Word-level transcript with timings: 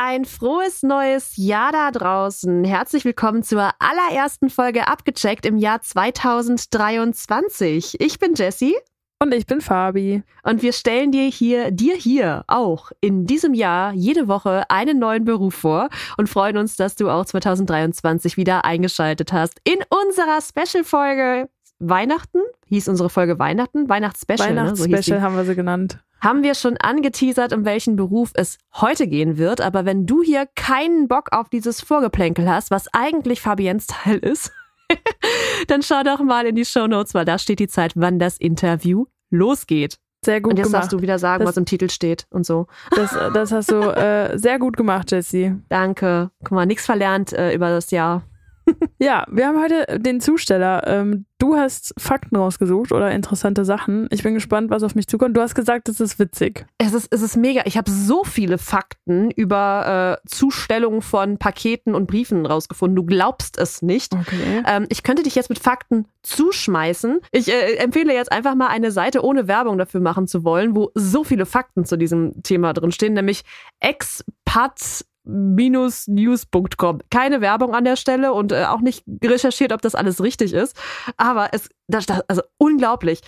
ein 0.00 0.24
frohes 0.24 0.84
neues 0.84 1.36
Jahr 1.36 1.72
da 1.72 1.90
draußen. 1.90 2.62
Herzlich 2.62 3.04
willkommen 3.04 3.42
zur 3.42 3.72
allerersten 3.80 4.48
Folge 4.48 4.86
Abgecheckt 4.86 5.44
im 5.44 5.56
Jahr 5.56 5.82
2023. 5.82 8.00
Ich 8.00 8.20
bin 8.20 8.34
Jessie. 8.34 8.76
Und 9.20 9.34
ich 9.34 9.46
bin 9.46 9.60
Fabi. 9.60 10.22
Und 10.44 10.62
wir 10.62 10.72
stellen 10.72 11.10
dir 11.10 11.24
hier, 11.24 11.72
dir 11.72 11.96
hier 11.96 12.44
auch 12.46 12.92
in 13.00 13.26
diesem 13.26 13.54
Jahr 13.54 13.92
jede 13.92 14.28
Woche 14.28 14.70
einen 14.70 15.00
neuen 15.00 15.24
Beruf 15.24 15.56
vor 15.56 15.88
und 16.16 16.28
freuen 16.28 16.58
uns, 16.58 16.76
dass 16.76 16.94
du 16.94 17.10
auch 17.10 17.24
2023 17.24 18.36
wieder 18.36 18.64
eingeschaltet 18.64 19.32
hast 19.32 19.60
in 19.64 19.78
unserer 19.90 20.38
Special-Folge 20.40 21.48
Weihnachten. 21.80 22.38
Hieß 22.66 22.86
unsere 22.86 23.10
Folge 23.10 23.40
Weihnachten? 23.40 23.88
Weihnachtsspecial. 23.88 24.50
Weihnachtsspecial 24.50 25.18
ne? 25.18 25.22
so 25.22 25.26
haben 25.26 25.34
wir 25.34 25.44
sie 25.44 25.56
genannt. 25.56 25.98
Haben 26.20 26.42
wir 26.42 26.54
schon 26.54 26.76
angeteasert, 26.76 27.52
um 27.52 27.64
welchen 27.64 27.96
Beruf 27.96 28.30
es 28.34 28.58
heute 28.74 29.06
gehen 29.06 29.38
wird. 29.38 29.60
Aber 29.60 29.84
wenn 29.84 30.06
du 30.06 30.22
hier 30.22 30.46
keinen 30.56 31.06
Bock 31.08 31.28
auf 31.32 31.48
dieses 31.48 31.80
Vorgeplänkel 31.80 32.48
hast, 32.50 32.70
was 32.70 32.86
eigentlich 32.92 33.40
Fabiens 33.40 33.86
Teil 33.86 34.18
ist, 34.18 34.50
dann 35.68 35.82
schau 35.82 36.02
doch 36.02 36.20
mal 36.20 36.46
in 36.46 36.54
die 36.56 36.64
Show 36.64 36.86
Notes, 36.86 37.14
weil 37.14 37.24
da 37.24 37.38
steht 37.38 37.58
die 37.60 37.68
Zeit, 37.68 37.92
wann 37.94 38.18
das 38.18 38.36
Interview 38.38 39.04
losgeht. 39.30 39.98
Sehr 40.24 40.40
gut 40.40 40.52
Und 40.52 40.56
jetzt 40.58 40.66
gemacht. 40.68 40.82
darfst 40.82 40.92
du 40.92 41.00
wieder 41.00 41.18
sagen, 41.20 41.40
Das- 41.44 41.50
was 41.50 41.56
im 41.56 41.64
Titel 41.66 41.88
steht 41.90 42.26
und 42.30 42.44
so. 42.44 42.66
Das, 42.90 43.12
das 43.32 43.52
hast 43.52 43.70
du 43.70 43.76
äh, 43.82 44.36
sehr 44.36 44.58
gut 44.58 44.76
gemacht, 44.76 45.12
Jessie. 45.12 45.54
Danke. 45.68 46.30
Guck 46.40 46.50
mal, 46.52 46.66
nichts 46.66 46.84
verlernt 46.86 47.32
äh, 47.32 47.54
über 47.54 47.68
das 47.70 47.92
Jahr. 47.92 48.22
Ja, 49.00 49.26
wir 49.30 49.46
haben 49.46 49.60
heute 49.60 50.00
den 50.00 50.20
Zusteller. 50.20 50.84
Ähm, 50.86 51.26
du 51.38 51.56
hast 51.56 51.94
Fakten 51.98 52.34
rausgesucht 52.34 52.90
oder 52.90 53.12
interessante 53.12 53.64
Sachen. 53.64 54.08
Ich 54.10 54.24
bin 54.24 54.34
gespannt, 54.34 54.70
was 54.70 54.82
auf 54.82 54.96
mich 54.96 55.06
zukommt. 55.06 55.36
Du 55.36 55.40
hast 55.40 55.54
gesagt, 55.54 55.88
es 55.88 56.00
ist 56.00 56.18
witzig. 56.18 56.66
Es 56.78 56.94
ist, 56.94 57.08
es 57.12 57.22
ist 57.22 57.36
mega. 57.36 57.62
Ich 57.64 57.76
habe 57.76 57.88
so 57.88 58.24
viele 58.24 58.58
Fakten 58.58 59.30
über 59.30 60.18
äh, 60.24 60.28
Zustellung 60.28 61.00
von 61.00 61.38
Paketen 61.38 61.94
und 61.94 62.06
Briefen 62.06 62.44
rausgefunden. 62.44 62.96
Du 62.96 63.04
glaubst 63.04 63.56
es 63.56 63.82
nicht. 63.82 64.14
Okay. 64.14 64.62
Ähm, 64.66 64.86
ich 64.88 65.04
könnte 65.04 65.22
dich 65.22 65.36
jetzt 65.36 65.48
mit 65.48 65.60
Fakten 65.60 66.06
zuschmeißen. 66.22 67.20
Ich 67.30 67.48
äh, 67.48 67.76
empfehle 67.76 68.12
jetzt 68.12 68.32
einfach 68.32 68.56
mal 68.56 68.66
eine 68.66 68.90
Seite 68.90 69.24
ohne 69.24 69.46
Werbung 69.46 69.78
dafür 69.78 70.00
machen 70.00 70.26
zu 70.26 70.42
wollen, 70.44 70.74
wo 70.74 70.90
so 70.94 71.22
viele 71.22 71.46
Fakten 71.46 71.84
zu 71.84 71.96
diesem 71.96 72.42
Thema 72.42 72.72
drin 72.72 72.90
stehen, 72.90 73.14
nämlich 73.14 73.42
expat 73.78 75.04
news.com. 75.28 77.00
Keine 77.10 77.40
Werbung 77.40 77.74
an 77.74 77.84
der 77.84 77.96
Stelle 77.96 78.32
und 78.32 78.52
äh, 78.52 78.64
auch 78.64 78.80
nicht 78.80 79.04
recherchiert, 79.22 79.72
ob 79.72 79.82
das 79.82 79.94
alles 79.94 80.22
richtig 80.22 80.52
ist. 80.52 80.76
Aber 81.16 81.50
es, 81.52 81.68
das, 81.86 82.06
das, 82.06 82.22
also 82.28 82.42
unglaublich. 82.56 83.20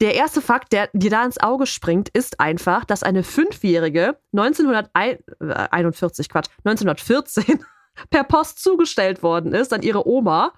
Der 0.00 0.14
erste 0.14 0.42
Fakt, 0.42 0.72
der 0.72 0.90
dir 0.92 1.10
da 1.10 1.24
ins 1.24 1.40
Auge 1.40 1.66
springt, 1.66 2.10
ist 2.10 2.38
einfach, 2.38 2.84
dass 2.84 3.02
eine 3.02 3.22
Fünfjährige 3.22 4.18
1941, 4.32 6.28
Quatsch, 6.28 6.50
1914 6.64 7.64
per 8.10 8.24
Post 8.24 8.62
zugestellt 8.62 9.22
worden 9.22 9.54
ist 9.54 9.72
an 9.72 9.80
ihre 9.80 10.06
Oma, 10.06 10.52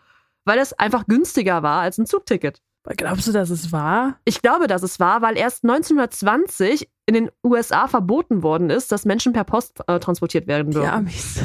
weil 0.44 0.58
es 0.58 0.72
einfach 0.72 1.06
günstiger 1.06 1.62
war 1.62 1.82
als 1.82 1.98
ein 1.98 2.06
Zugticket. 2.06 2.60
Glaubst 2.96 3.26
du, 3.26 3.32
dass 3.32 3.50
es 3.50 3.72
war? 3.72 4.18
Ich 4.24 4.42
glaube, 4.42 4.66
dass 4.66 4.82
es 4.82 4.98
war, 4.98 5.22
weil 5.22 5.36
erst 5.36 5.64
1920 5.64 6.88
in 7.06 7.14
den 7.14 7.30
USA 7.44 7.88
verboten 7.88 8.42
worden 8.42 8.70
ist, 8.70 8.92
dass 8.92 9.04
Menschen 9.04 9.32
per 9.32 9.44
Post 9.44 9.80
äh, 9.86 9.98
transportiert 9.98 10.46
werden 10.46 10.70
Die 10.70 10.76
dürfen. 10.76 10.90
Amis. 10.90 11.40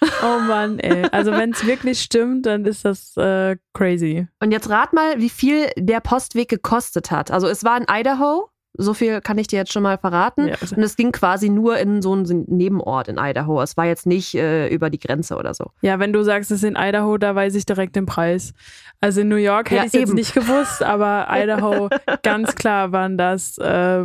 oh 0.22 0.38
Mann, 0.40 0.78
ey. 0.78 1.06
Also 1.10 1.32
wenn 1.32 1.52
es 1.52 1.66
wirklich 1.66 2.00
stimmt, 2.00 2.46
dann 2.46 2.64
ist 2.64 2.84
das 2.84 3.16
äh, 3.16 3.56
crazy. 3.74 4.28
Und 4.42 4.52
jetzt 4.52 4.68
rat 4.68 4.92
mal, 4.92 5.18
wie 5.18 5.28
viel 5.28 5.70
der 5.76 6.00
Postweg 6.00 6.48
gekostet 6.48 7.10
hat. 7.10 7.30
Also 7.30 7.48
es 7.48 7.64
war 7.64 7.76
in 7.76 7.86
Idaho, 7.88 8.50
so 8.80 8.94
viel 8.94 9.20
kann 9.20 9.36
ich 9.38 9.48
dir 9.48 9.56
jetzt 9.56 9.72
schon 9.72 9.82
mal 9.82 9.98
verraten. 9.98 10.48
Ja, 10.48 10.54
Und 10.74 10.82
es 10.82 10.96
ging 10.96 11.10
quasi 11.12 11.48
nur 11.48 11.78
in 11.78 12.00
so 12.00 12.12
einen 12.12 12.44
Nebenort 12.46 13.08
in 13.08 13.18
Idaho. 13.18 13.60
Es 13.60 13.76
war 13.76 13.86
jetzt 13.86 14.06
nicht 14.06 14.34
äh, 14.36 14.68
über 14.68 14.88
die 14.88 15.00
Grenze 15.00 15.36
oder 15.36 15.52
so. 15.52 15.72
Ja, 15.82 15.98
wenn 15.98 16.12
du 16.12 16.22
sagst, 16.22 16.50
es 16.52 16.58
ist 16.62 16.68
in 16.68 16.76
Idaho, 16.76 17.18
da 17.18 17.34
weiß 17.34 17.54
ich 17.56 17.66
direkt 17.66 17.96
den 17.96 18.06
Preis. 18.06 18.54
Also 19.00 19.20
in 19.22 19.28
New 19.28 19.36
York 19.36 19.70
hätte 19.70 19.76
Ja, 19.76 19.82
ich 19.82 19.94
es 19.94 20.00
jetzt 20.00 20.14
nicht 20.14 20.32
gewusst, 20.32 20.82
aber 20.82 21.26
Idaho, 21.30 21.88
ganz 22.22 22.54
klar 22.54 22.92
waren 22.92 23.18
das 23.18 23.58
äh, 23.58 24.04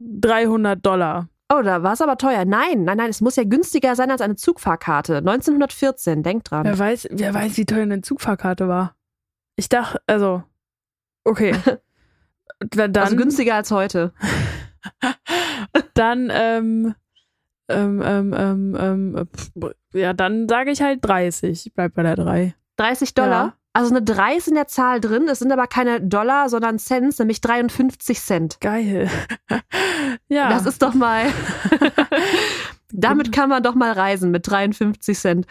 300 0.00 0.84
Dollar. 0.84 1.28
Oh, 1.52 1.62
da 1.62 1.82
war 1.82 1.94
es 1.94 2.00
aber 2.00 2.16
teuer. 2.16 2.44
Nein, 2.44 2.84
nein, 2.84 2.96
nein, 2.96 3.10
es 3.10 3.20
muss 3.20 3.36
ja 3.36 3.42
günstiger 3.44 3.96
sein 3.96 4.10
als 4.10 4.20
eine 4.20 4.36
Zugfahrkarte. 4.36 5.16
1914, 5.16 6.22
denk 6.22 6.44
dran. 6.44 6.64
Wer 6.64 6.78
weiß, 6.78 7.08
wer 7.10 7.34
weiß, 7.34 7.56
wie 7.56 7.66
teuer 7.66 7.82
eine 7.82 8.02
Zugfahrkarte 8.02 8.68
war. 8.68 8.94
Ich 9.56 9.68
dachte, 9.68 10.00
also, 10.06 10.42
okay. 11.24 11.54
Dann, 12.60 12.94
also 12.96 13.16
günstiger 13.16 13.54
als 13.54 13.70
heute. 13.70 14.12
dann, 15.94 16.30
ähm, 16.32 16.94
ähm, 17.68 18.02
ähm, 18.04 18.34
ähm, 18.36 18.76
ähm, 18.78 19.28
ja, 19.92 20.12
dann 20.12 20.48
sage 20.48 20.70
ich 20.70 20.82
halt 20.82 21.04
30. 21.04 21.66
Ich 21.66 21.74
bleib 21.74 21.94
bei 21.94 22.02
der 22.02 22.16
3. 22.16 22.54
30 22.76 23.14
Dollar. 23.14 23.46
Ja. 23.46 23.54
Also 23.72 23.94
eine 23.94 24.02
3 24.02 24.36
ist 24.36 24.48
in 24.48 24.54
der 24.54 24.66
Zahl 24.66 25.00
drin. 25.00 25.28
Es 25.28 25.38
sind 25.38 25.52
aber 25.52 25.66
keine 25.66 26.00
Dollar, 26.00 26.48
sondern 26.48 26.78
Cents, 26.78 27.18
nämlich 27.18 27.40
53 27.40 28.20
Cent. 28.20 28.60
Geil. 28.60 29.08
ja. 30.28 30.48
Das 30.50 30.66
ist 30.66 30.82
doch 30.82 30.94
mal. 30.94 31.26
Damit 32.92 33.30
kann 33.30 33.48
man 33.48 33.62
doch 33.62 33.76
mal 33.76 33.92
reisen 33.92 34.32
mit 34.32 34.48
53 34.48 35.16
Cent. 35.16 35.46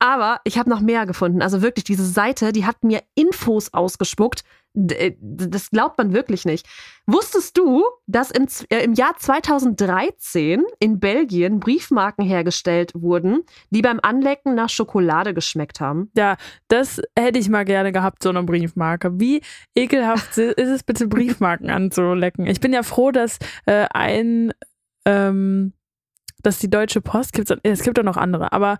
Aber 0.00 0.40
ich 0.44 0.58
habe 0.58 0.70
noch 0.70 0.80
mehr 0.80 1.06
gefunden. 1.06 1.42
Also 1.42 1.60
wirklich, 1.62 1.84
diese 1.84 2.04
Seite, 2.04 2.52
die 2.52 2.64
hat 2.66 2.84
mir 2.84 3.02
Infos 3.14 3.72
ausgespuckt. 3.74 4.44
Äh, 4.74 5.14
Das 5.20 5.70
glaubt 5.70 5.98
man 5.98 6.12
wirklich 6.12 6.44
nicht. 6.44 6.66
Wusstest 7.06 7.58
du, 7.58 7.84
dass 8.06 8.30
im, 8.30 8.46
äh, 8.70 8.84
im 8.84 8.92
Jahr 8.92 9.16
2013 9.16 10.62
in 10.78 11.00
Belgien 11.00 11.58
Briefmarken 11.58 12.24
hergestellt 12.24 12.92
wurden, 12.94 13.42
die 13.70 13.82
beim 13.82 13.98
Anlecken 14.00 14.54
nach 14.54 14.68
Schokolade 14.68 15.34
geschmeckt 15.34 15.80
haben? 15.80 16.10
Ja, 16.16 16.36
das 16.68 17.00
hätte 17.18 17.40
ich 17.40 17.48
mal 17.48 17.64
gerne 17.64 17.90
gehabt, 17.90 18.22
so 18.22 18.28
eine 18.28 18.44
Briefmarke. 18.44 19.18
Wie 19.18 19.42
ekelhaft 19.74 20.38
ist 20.38 20.58
es 20.58 20.84
bitte, 20.84 21.08
Briefmarken 21.08 21.70
anzulecken? 21.70 22.46
Ich 22.46 22.60
bin 22.60 22.72
ja 22.72 22.84
froh, 22.84 23.10
dass 23.10 23.38
äh, 23.66 23.86
ein, 23.92 24.52
ähm, 25.04 25.72
dass 26.42 26.58
die 26.58 26.70
Deutsche 26.70 27.00
Post 27.00 27.32
gibt. 27.32 27.52
Es 27.64 27.82
gibt 27.82 27.98
auch 27.98 28.04
noch 28.04 28.16
andere, 28.16 28.52
aber 28.52 28.78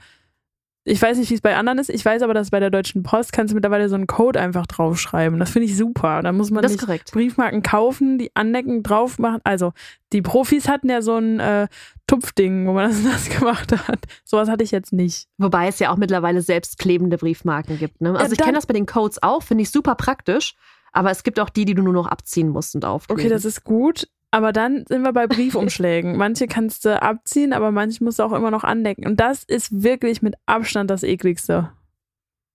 ich 0.89 1.01
weiß 1.03 1.19
nicht, 1.19 1.31
wie 1.31 1.35
es 1.35 1.41
bei 1.41 1.57
anderen 1.57 1.79
ist. 1.79 1.91
Ich 1.91 2.05
weiß 2.05 2.23
aber, 2.23 2.35
dass 2.35 2.51
bei 2.51 2.61
der 2.61 2.71
Deutschen 2.71 3.03
Post 3.03 3.33
kannst 3.33 3.53
du 3.53 3.55
mittlerweile 3.55 3.89
so 3.89 3.95
einen 3.95 4.07
Code 4.07 4.41
einfach 4.41 4.67
draufschreiben. 4.67 5.39
Das 5.39 5.51
finde 5.51 5.67
ich 5.67 5.77
super. 5.77 6.23
Da 6.23 6.33
muss 6.33 6.51
man 6.51 6.63
Das 6.63 6.73
nicht. 6.73 7.13
Briefmarken 7.13 7.63
kaufen, 7.63 8.19
die 8.19 8.35
anlecken, 8.35 8.83
drauf 8.83 9.19
machen. 9.19 9.41
Also, 9.45 9.73
die 10.13 10.23
Profis 10.23 10.69
hatten 10.69 10.89
ja 10.89 11.03
so 11.03 11.17
ein 11.17 11.41
äh, 11.41 11.69
Tupfding, 12.07 12.67
wo 12.67 12.73
man 12.73 12.91
das, 12.91 13.03
das 13.29 13.39
gemacht 13.39 13.73
hat. 13.89 14.01
Sowas 14.25 14.49
hatte 14.49 14.65
ich 14.65 14.71
jetzt 14.71 14.93
nicht. 14.93 15.29
Wobei 15.37 15.69
es 15.69 15.79
ja 15.79 15.91
auch 15.91 15.97
mittlerweile 15.97 16.41
selbstklebende 16.41 17.19
Briefmarken 17.19 17.79
gibt. 17.79 18.01
Ne? 18.01 18.11
Also 18.11 18.25
Ja, 18.25 18.33
ich 18.33 18.39
kenne 18.39 18.55
das 18.55 18.67
bei 18.67 18.75
den 18.75 18.87
Codes 18.87 19.23
auch, 19.23 19.43
finde 19.43 19.63
ich 19.63 19.71
super 19.71 19.95
praktisch. 19.95 20.55
Aber 20.93 21.11
es 21.11 21.23
gibt 21.23 21.39
auch 21.39 21.51
die, 21.51 21.67
die 21.67 21.75
du 21.75 21.83
nur 21.83 21.93
noch 21.93 22.07
abziehen 22.07 22.49
musst 22.49 22.75
und 22.75 22.85
aufkleben. 22.85 23.21
Okay, 23.21 23.29
das 23.29 23.45
ist 23.45 23.63
gut. 23.63 24.09
Aber 24.31 24.53
dann 24.53 24.85
sind 24.87 25.03
wir 25.03 25.13
bei 25.13 25.27
Briefumschlägen. 25.27 26.17
Manche 26.19 26.47
kannst 26.47 26.85
du 26.85 27.01
abziehen, 27.01 27.53
aber 27.53 27.71
manche 27.71 28.05
musst 28.05 28.19
du 28.19 28.25
auch 28.25 28.33
immer 28.33 28.51
noch 28.51 28.65
anlecken. 28.65 29.07
Und 29.07 29.19
das 29.19 29.43
ist 29.45 29.83
wirklich 29.83 30.21
mit 30.21 30.35
Abstand 30.47 30.91
das 30.91 31.03
ekligste. 31.03 31.73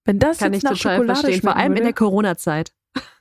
Wenn 0.06 0.20
das 0.20 0.38
kann 0.38 0.54
ich 0.54 0.62
jetzt 0.62 0.64
nach 0.64 0.78
total 0.78 0.98
Schokolade 0.98 1.20
verstehen. 1.22 1.42
Vor 1.42 1.56
allem 1.56 1.72
in 1.72 1.78
der 1.78 1.86
würde, 1.86 1.94
Corona-Zeit. 1.94 2.74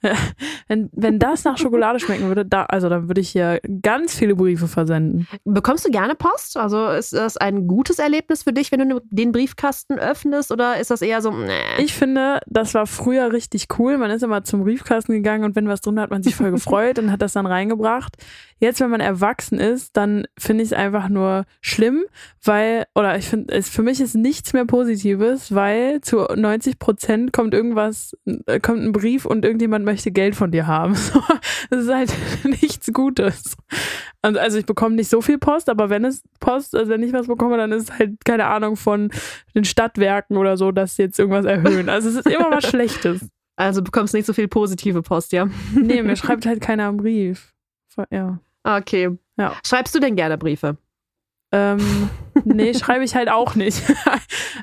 wenn, 0.68 0.90
wenn 0.92 1.18
das 1.18 1.44
nach 1.44 1.58
Schokolade 1.58 2.00
schmecken 2.00 2.28
würde, 2.28 2.44
da, 2.44 2.64
also 2.64 2.88
dann 2.88 3.08
würde 3.08 3.20
ich 3.20 3.30
hier 3.30 3.60
ganz 3.82 4.14
viele 4.14 4.34
Briefe 4.34 4.68
versenden. 4.68 5.26
Bekommst 5.44 5.86
du 5.86 5.90
gerne 5.90 6.14
Post? 6.14 6.56
Also 6.56 6.88
ist 6.88 7.12
das 7.12 7.36
ein 7.36 7.66
gutes 7.66 7.98
Erlebnis 7.98 8.42
für 8.42 8.52
dich, 8.52 8.72
wenn 8.72 8.88
du 8.88 9.00
den 9.10 9.32
Briefkasten 9.32 9.98
öffnest? 9.98 10.50
Oder 10.52 10.80
ist 10.80 10.90
das 10.90 11.02
eher 11.02 11.22
so, 11.22 11.30
nee. 11.30 11.52
Ich 11.78 11.94
finde, 11.94 12.40
das 12.46 12.74
war 12.74 12.86
früher 12.86 13.32
richtig 13.32 13.68
cool. 13.78 13.98
Man 13.98 14.10
ist 14.10 14.22
immer 14.22 14.44
zum 14.44 14.64
Briefkasten 14.64 15.12
gegangen 15.12 15.44
und 15.44 15.56
wenn 15.56 15.68
was 15.68 15.80
drin 15.80 15.96
war, 15.96 16.04
hat 16.04 16.10
man 16.10 16.22
sich 16.22 16.34
voll 16.34 16.50
gefreut 16.52 16.98
und 16.98 17.10
hat 17.10 17.22
das 17.22 17.32
dann 17.32 17.46
reingebracht. 17.46 18.16
Jetzt, 18.58 18.80
wenn 18.80 18.90
man 18.90 19.00
erwachsen 19.00 19.58
ist, 19.58 19.96
dann 19.96 20.24
finde 20.38 20.62
ich 20.62 20.70
es 20.70 20.72
einfach 20.72 21.08
nur 21.08 21.46
schlimm, 21.60 22.04
weil, 22.44 22.84
oder 22.94 23.18
ich 23.18 23.26
finde, 23.26 23.60
für 23.60 23.82
mich 23.82 24.00
ist 24.00 24.14
nichts 24.14 24.52
mehr 24.52 24.66
Positives, 24.66 25.52
weil 25.52 26.00
zu 26.00 26.18
90 26.18 26.78
Prozent 26.78 27.32
kommt 27.32 27.54
irgendwas, 27.54 28.16
äh, 28.46 28.60
kommt 28.60 28.82
ein 28.82 28.92
Brief 28.92 29.26
und 29.26 29.44
irgendjemand 29.44 29.84
möchte 29.84 29.91
Geld 29.96 30.34
von 30.34 30.50
dir 30.50 30.66
haben. 30.66 30.96
Das 31.70 31.84
ist 31.84 31.94
halt 31.94 32.12
nichts 32.44 32.92
Gutes. 32.92 33.56
Und 34.20 34.36
also 34.36 34.58
ich 34.58 34.66
bekomme 34.66 34.96
nicht 34.96 35.08
so 35.08 35.22
viel 35.22 35.38
Post, 35.38 35.70
aber 35.70 35.88
wenn 35.88 36.04
es 36.04 36.22
Post, 36.38 36.74
also 36.74 36.90
wenn 36.90 37.02
ich 37.02 37.12
was 37.12 37.28
bekomme, 37.28 37.56
dann 37.56 37.72
ist 37.72 37.84
es 37.84 37.98
halt 37.98 38.24
keine 38.26 38.46
Ahnung 38.46 38.76
von 38.76 39.10
den 39.54 39.64
Stadtwerken 39.64 40.36
oder 40.36 40.56
so, 40.56 40.70
dass 40.70 40.96
sie 40.96 41.02
jetzt 41.02 41.18
irgendwas 41.18 41.46
erhöhen. 41.46 41.88
Also 41.88 42.10
es 42.10 42.16
ist 42.16 42.26
immer 42.26 42.50
was 42.50 42.64
Schlechtes. 42.68 43.26
Also 43.56 43.80
du 43.80 43.84
bekommst 43.84 44.12
nicht 44.12 44.26
so 44.26 44.32
viel 44.32 44.48
positive 44.48 45.02
Post, 45.02 45.32
ja? 45.32 45.48
Nee, 45.74 46.02
mir 46.02 46.16
schreibt 46.16 46.44
halt 46.44 46.60
keiner 46.60 46.88
einen 46.88 46.98
Brief. 46.98 47.54
Ja. 48.10 48.38
Okay. 48.64 49.16
Ja. 49.36 49.54
Schreibst 49.66 49.94
du 49.94 50.00
denn 50.00 50.16
gerne 50.16 50.36
Briefe? 50.36 50.76
Ähm, 51.52 52.08
nee, 52.44 52.72
schreibe 52.74 53.04
ich 53.04 53.14
halt 53.14 53.28
auch 53.30 53.54
nicht. 53.54 53.82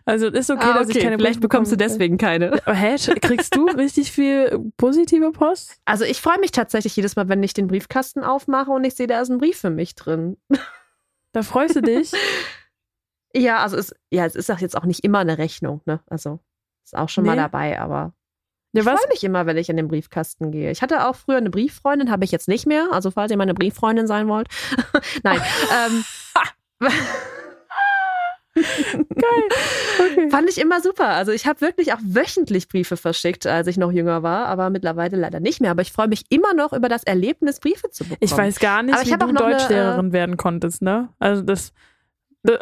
Also 0.05 0.27
ist 0.27 0.49
okay, 0.49 0.61
ah, 0.63 0.73
dass 0.73 0.89
ich 0.89 0.95
okay. 0.95 1.03
keine 1.05 1.17
Vielleicht 1.17 1.41
bekommst 1.41 1.71
du 1.71 1.75
deswegen 1.75 2.17
keine. 2.17 2.53
Aber 2.65 2.73
hä, 2.73 2.95
kriegst 3.21 3.55
du 3.55 3.67
richtig 3.67 4.11
viel 4.11 4.71
positive 4.77 5.31
Post? 5.31 5.77
Also 5.85 6.03
ich 6.03 6.19
freue 6.21 6.39
mich 6.39 6.51
tatsächlich 6.51 6.95
jedes 6.95 7.15
Mal, 7.15 7.27
wenn 7.29 7.43
ich 7.43 7.53
den 7.53 7.67
Briefkasten 7.67 8.23
aufmache 8.23 8.71
und 8.71 8.83
ich 8.83 8.95
sehe, 8.95 9.05
da 9.07 9.21
ist 9.21 9.29
ein 9.29 9.37
Brief 9.37 9.59
für 9.59 9.69
mich 9.69 9.95
drin. 9.95 10.37
Da 11.31 11.43
freust 11.43 11.75
du 11.75 11.81
dich. 11.81 12.11
Ja, 13.35 13.59
also 13.59 13.77
es, 13.77 13.93
ja, 14.09 14.25
es 14.25 14.33
ist 14.33 14.49
auch 14.49 14.57
jetzt 14.57 14.75
auch 14.75 14.85
nicht 14.85 15.03
immer 15.03 15.19
eine 15.19 15.37
Rechnung, 15.37 15.81
ne? 15.85 15.99
Also 16.09 16.39
ist 16.83 16.97
auch 16.97 17.07
schon 17.09 17.23
Nee. 17.23 17.29
mal 17.31 17.35
dabei, 17.35 17.79
aber 17.79 18.13
Ja, 18.73 18.81
ich 18.81 18.87
freue 18.87 19.07
mich 19.09 19.23
immer, 19.23 19.45
wenn 19.45 19.57
ich 19.57 19.69
in 19.69 19.77
den 19.77 19.87
Briefkasten 19.87 20.51
gehe. 20.51 20.71
Ich 20.71 20.81
hatte 20.81 21.07
auch 21.07 21.15
früher 21.15 21.37
eine 21.37 21.51
Brieffreundin, 21.51 22.09
habe 22.09 22.25
ich 22.25 22.31
jetzt 22.31 22.47
nicht 22.47 22.65
mehr. 22.65 22.87
Also 22.91 23.11
falls 23.11 23.29
ihr 23.31 23.37
meine 23.37 23.53
Brieffreundin 23.53 24.07
sein 24.07 24.27
wollt. 24.27 24.47
Nein. 25.23 25.39
ähm, 25.85 26.03
Okay. 28.55 30.29
Fand 30.29 30.49
ich 30.49 30.59
immer 30.59 30.81
super. 30.81 31.09
Also 31.09 31.31
ich 31.31 31.45
habe 31.45 31.61
wirklich 31.61 31.93
auch 31.93 31.99
wöchentlich 32.03 32.67
Briefe 32.67 32.97
verschickt, 32.97 33.45
als 33.47 33.67
ich 33.67 33.77
noch 33.77 33.91
jünger 33.91 34.23
war, 34.23 34.47
aber 34.47 34.69
mittlerweile 34.69 35.17
leider 35.17 35.39
nicht 35.39 35.61
mehr. 35.61 35.71
Aber 35.71 35.81
ich 35.81 35.91
freue 35.91 36.07
mich 36.07 36.25
immer 36.29 36.53
noch 36.53 36.73
über 36.73 36.89
das 36.89 37.03
Erlebnis, 37.03 37.59
Briefe 37.59 37.89
zu 37.89 38.03
bekommen. 38.03 38.19
Ich 38.21 38.35
weiß 38.35 38.59
gar 38.59 38.83
nicht, 38.83 38.93
Aber 38.93 39.03
ich 39.03 39.13
wie 39.13 39.17
du 39.17 39.25
auch 39.25 39.31
noch 39.31 39.41
eine, 39.41 39.55
Deutschlehrerin 39.57 40.11
werden 40.13 40.37
konntest, 40.37 40.81
ne? 40.81 41.09
Also 41.19 41.41
das. 41.41 41.73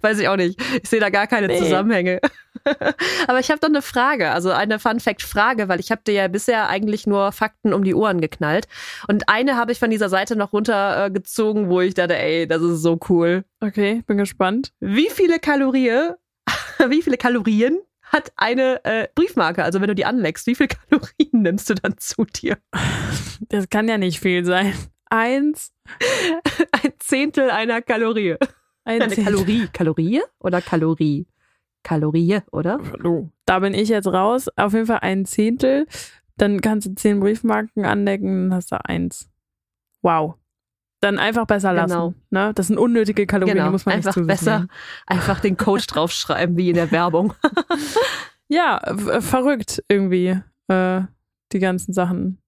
Weiß 0.00 0.18
ich 0.18 0.28
auch 0.28 0.36
nicht. 0.36 0.60
Ich 0.82 0.88
sehe 0.88 0.98
da 1.00 1.08
gar 1.08 1.28
keine 1.28 1.46
Nee. 1.46 1.58
Zusammenhänge. 1.58 2.20
aber 3.26 3.40
ich 3.40 3.50
habe 3.50 3.60
doch 3.60 3.68
eine 3.68 3.82
Frage, 3.82 4.30
also 4.30 4.50
eine 4.50 4.78
Fun 4.78 5.00
Fact 5.00 5.22
Frage, 5.22 5.68
weil 5.68 5.80
ich 5.80 5.90
habe 5.90 6.02
dir 6.06 6.14
ja 6.14 6.28
bisher 6.28 6.68
eigentlich 6.68 7.06
nur 7.06 7.32
Fakten 7.32 7.72
um 7.72 7.84
die 7.84 7.94
Ohren 7.94 8.20
geknallt 8.20 8.66
und 9.08 9.28
eine 9.28 9.56
habe 9.56 9.72
ich 9.72 9.78
von 9.78 9.90
dieser 9.90 10.08
Seite 10.08 10.36
noch 10.36 10.52
runtergezogen, 10.52 11.68
wo 11.68 11.80
ich 11.80 11.94
dachte, 11.94 12.16
ey, 12.18 12.46
das 12.46 12.62
ist 12.62 12.82
so 12.82 12.98
cool. 13.08 13.44
Okay, 13.60 14.02
bin 14.06 14.18
gespannt. 14.18 14.72
Wie 14.80 15.08
viele 15.10 15.38
Kalorien, 15.38 16.14
wie 16.88 17.02
viele 17.02 17.16
Kalorien 17.16 17.78
hat 18.02 18.32
eine 18.36 18.84
äh, 18.84 19.08
Briefmarke? 19.14 19.64
Also 19.64 19.80
wenn 19.80 19.88
du 19.88 19.94
die 19.94 20.04
anlegst, 20.06 20.46
wie 20.46 20.54
viele 20.54 20.68
Kalorien 20.90 21.42
nimmst 21.42 21.68
du 21.70 21.74
dann 21.74 21.96
zu 21.98 22.24
dir? 22.24 22.56
Das 23.48 23.68
kann 23.68 23.88
ja 23.88 23.98
nicht 23.98 24.20
viel 24.20 24.44
sein. 24.44 24.72
Eins, 25.10 25.72
Ein 26.72 26.92
Zehntel 26.98 27.50
einer 27.50 27.80
Kalorie. 27.82 28.36
ein 28.84 29.02
Eine 29.02 29.08
Zehntel. 29.08 29.24
Kalorie. 29.24 29.68
Kalorie 29.72 30.22
oder 30.38 30.60
Kalorie? 30.60 31.26
Kalorie, 31.82 32.40
oder? 32.52 32.78
Du, 33.02 33.30
da 33.46 33.58
bin 33.60 33.74
ich 33.74 33.88
jetzt 33.88 34.06
raus. 34.08 34.48
Auf 34.56 34.72
jeden 34.74 34.86
Fall 34.86 34.98
ein 35.02 35.24
Zehntel. 35.24 35.86
Dann 36.36 36.60
kannst 36.60 36.86
du 36.86 36.94
zehn 36.94 37.20
Briefmarken 37.20 37.84
andecken, 37.84 38.50
dann 38.50 38.54
hast 38.58 38.70
du 38.72 38.84
eins. 38.84 39.28
Wow. 40.02 40.34
Dann 41.00 41.18
einfach 41.18 41.46
besser 41.46 41.72
lassen. 41.72 41.92
Genau. 41.92 42.14
Ne? 42.30 42.52
Das 42.54 42.66
sind 42.68 42.78
unnötige 42.78 43.26
Kalorien, 43.26 43.56
die 43.56 43.60
Genau, 43.60 43.70
muss 43.72 43.86
man 43.86 43.94
einfach 43.96 44.16
nicht 44.16 44.26
besser 44.26 44.58
nehmen. 44.58 44.70
einfach 45.06 45.40
den 45.40 45.56
Code 45.56 45.82
draufschreiben, 45.88 46.56
wie 46.56 46.68
in 46.70 46.74
der 46.74 46.90
Werbung. 46.90 47.34
Ja, 48.50 48.80
verrückt 49.20 49.82
irgendwie, 49.88 50.40
äh, 50.68 51.02
die 51.52 51.58
ganzen 51.58 51.92
Sachen. 51.92 52.38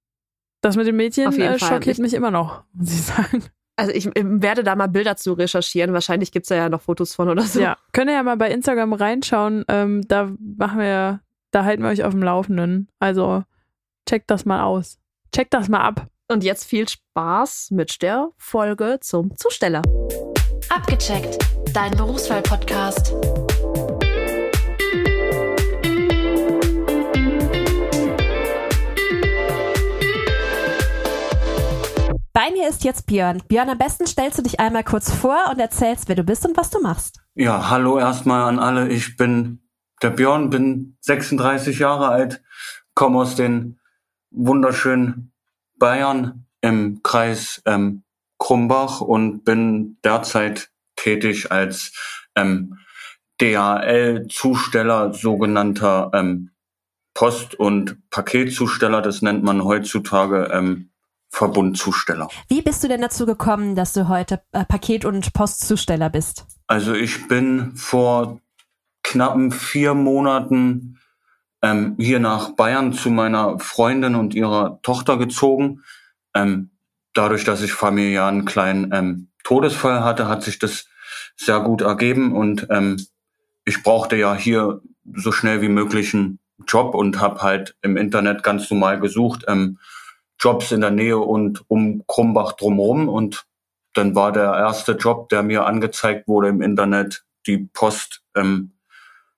Das 0.62 0.76
mit 0.76 0.86
den 0.86 0.96
Mädchen 0.96 1.30
äh, 1.38 1.58
schockiert 1.58 1.96
Ich- 1.96 2.02
mich 2.02 2.14
immer 2.14 2.30
noch, 2.30 2.64
muss 2.72 2.90
ich 2.90 3.02
sagen. 3.02 3.44
Also 3.80 3.92
ich 3.92 4.10
werde 4.14 4.62
da 4.62 4.76
mal 4.76 4.88
Bilder 4.88 5.16
zu 5.16 5.32
recherchieren. 5.32 5.94
Wahrscheinlich 5.94 6.32
gibt's 6.32 6.50
da 6.50 6.54
ja 6.54 6.68
noch 6.68 6.82
Fotos 6.82 7.14
von 7.14 7.30
oder 7.30 7.44
so. 7.44 7.60
Ja, 7.60 7.78
könnt 7.94 8.10
ihr 8.10 8.16
ja 8.16 8.22
mal 8.22 8.36
bei 8.36 8.50
Instagram 8.50 8.92
reinschauen. 8.92 9.64
Ähm, 9.68 10.02
da 10.06 10.30
machen 10.38 10.80
wir, 10.80 11.20
da 11.50 11.64
halten 11.64 11.82
wir 11.82 11.88
euch 11.88 12.04
auf 12.04 12.12
dem 12.12 12.22
Laufenden. 12.22 12.88
Also 12.98 13.42
checkt 14.06 14.30
das 14.30 14.44
mal 14.44 14.64
aus. 14.64 14.98
Checkt 15.34 15.54
das 15.54 15.70
mal 15.70 15.80
ab. 15.80 16.08
Und 16.28 16.44
jetzt 16.44 16.64
viel 16.64 16.86
Spaß 16.90 17.70
mit 17.70 18.02
der 18.02 18.28
Folge 18.36 18.98
zum 19.00 19.34
Zusteller. 19.38 19.80
Abgecheckt, 20.68 21.38
dein 21.72 21.96
Berufswahl-Podcast. 21.96 23.14
Bei 32.32 32.50
mir 32.52 32.68
ist 32.68 32.84
jetzt 32.84 33.06
Björn. 33.06 33.42
Björn, 33.48 33.70
am 33.70 33.78
besten 33.78 34.06
stellst 34.06 34.38
du 34.38 34.42
dich 34.42 34.60
einmal 34.60 34.84
kurz 34.84 35.12
vor 35.12 35.36
und 35.50 35.58
erzählst, 35.58 36.08
wer 36.08 36.14
du 36.14 36.22
bist 36.22 36.46
und 36.46 36.56
was 36.56 36.70
du 36.70 36.80
machst. 36.80 37.20
Ja, 37.34 37.70
hallo 37.70 37.98
erstmal 37.98 38.42
an 38.42 38.60
alle. 38.60 38.88
Ich 38.88 39.16
bin 39.16 39.62
der 40.00 40.10
Björn, 40.10 40.48
bin 40.48 40.96
36 41.00 41.80
Jahre 41.80 42.08
alt, 42.08 42.42
komme 42.94 43.18
aus 43.18 43.34
den 43.34 43.80
wunderschönen 44.30 45.32
Bayern 45.78 46.46
im 46.60 47.02
Kreis 47.02 47.62
ähm, 47.66 48.04
Krumbach 48.38 49.00
und 49.00 49.44
bin 49.44 49.98
derzeit 50.04 50.70
tätig 50.94 51.50
als 51.50 51.92
ähm, 52.36 52.78
DHL-Zusteller, 53.40 55.14
sogenannter 55.14 56.10
ähm, 56.14 56.50
Post- 57.14 57.56
und 57.56 57.98
Paketzusteller. 58.10 59.02
Das 59.02 59.20
nennt 59.20 59.42
man 59.42 59.64
heutzutage 59.64 60.50
ähm, 60.52 60.89
Verbundzusteller. 61.30 62.28
Wie 62.48 62.60
bist 62.60 62.82
du 62.82 62.88
denn 62.88 63.00
dazu 63.00 63.24
gekommen, 63.24 63.76
dass 63.76 63.92
du 63.92 64.08
heute 64.08 64.42
äh, 64.52 64.64
Paket- 64.64 65.04
und 65.04 65.32
Postzusteller 65.32 66.10
bist? 66.10 66.44
Also 66.66 66.92
ich 66.92 67.28
bin 67.28 67.74
vor 67.76 68.40
knappen 69.02 69.52
vier 69.52 69.94
Monaten 69.94 70.98
ähm, 71.62 71.96
hier 71.98 72.18
nach 72.18 72.50
Bayern 72.50 72.92
zu 72.92 73.10
meiner 73.10 73.58
Freundin 73.58 74.14
und 74.14 74.34
ihrer 74.34 74.80
Tochter 74.82 75.16
gezogen. 75.16 75.82
Ähm, 76.34 76.70
dadurch, 77.14 77.44
dass 77.44 77.62
ich 77.62 77.72
familiär 77.72 78.26
einen 78.26 78.44
kleinen 78.44 78.92
ähm, 78.92 79.28
Todesfall 79.44 80.04
hatte, 80.04 80.28
hat 80.28 80.42
sich 80.42 80.58
das 80.58 80.86
sehr 81.36 81.60
gut 81.60 81.80
ergeben 81.80 82.34
und 82.34 82.66
ähm, 82.70 83.04
ich 83.64 83.82
brauchte 83.82 84.16
ja 84.16 84.34
hier 84.34 84.80
so 85.14 85.32
schnell 85.32 85.62
wie 85.62 85.68
möglich 85.68 86.14
einen 86.14 86.38
Job 86.66 86.94
und 86.94 87.20
habe 87.20 87.42
halt 87.42 87.76
im 87.82 87.96
Internet 87.96 88.42
ganz 88.42 88.70
normal 88.70 89.00
gesucht, 89.00 89.44
ähm, 89.48 89.78
Jobs 90.40 90.72
in 90.72 90.80
der 90.80 90.90
Nähe 90.90 91.18
und 91.18 91.62
um 91.68 92.04
Krumbach 92.06 92.52
drumherum 92.52 93.08
und 93.08 93.46
dann 93.94 94.14
war 94.14 94.32
der 94.32 94.52
erste 94.54 94.92
Job, 94.92 95.28
der 95.28 95.42
mir 95.42 95.66
angezeigt 95.66 96.28
wurde 96.28 96.48
im 96.48 96.62
Internet, 96.62 97.24
die 97.46 97.58
Post 97.72 98.22
ähm, 98.34 98.72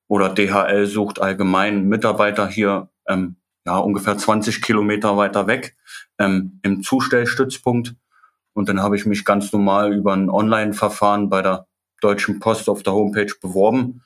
oder 0.08 0.28
DHL 0.28 0.87
sucht 0.87 1.20
allgemein 1.20 1.88
Mitarbeiter 1.88 2.46
hier 2.46 2.88
ähm, 3.08 3.37
ja 3.66 3.78
ungefähr 3.78 4.16
20 4.16 4.62
Kilometer 4.62 5.16
weiter 5.16 5.46
weg 5.46 5.76
ähm, 6.19 6.60
im 6.62 6.82
Zustellstützpunkt. 6.82 7.94
Und 8.52 8.69
dann 8.69 8.82
habe 8.82 8.96
ich 8.96 9.06
mich 9.06 9.25
ganz 9.25 9.52
normal 9.52 9.94
über 9.94 10.12
ein 10.12 10.28
Online-Verfahren 10.28 11.31
bei 11.31 11.40
der 11.40 11.66
Deutschen 12.00 12.40
Post 12.40 12.69
auf 12.69 12.82
der 12.82 12.93
Homepage 12.93 13.32
beworben 13.40 14.02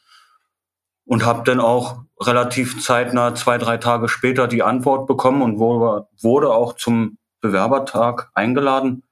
und 1.06 1.24
habe 1.24 1.44
dann 1.44 1.60
auch 1.60 2.02
relativ 2.20 2.82
zeitnah, 2.82 3.34
zwei, 3.34 3.58
drei 3.58 3.76
Tage 3.78 4.08
später, 4.08 4.48
die 4.48 4.62
Antwort 4.62 5.06
bekommen 5.06 5.42
und 5.42 5.58
wurde, 5.58 6.52
auch 6.52 6.74
zum 6.74 7.18
Bewerbertag 7.40 8.30
eingeladen. 8.34 9.04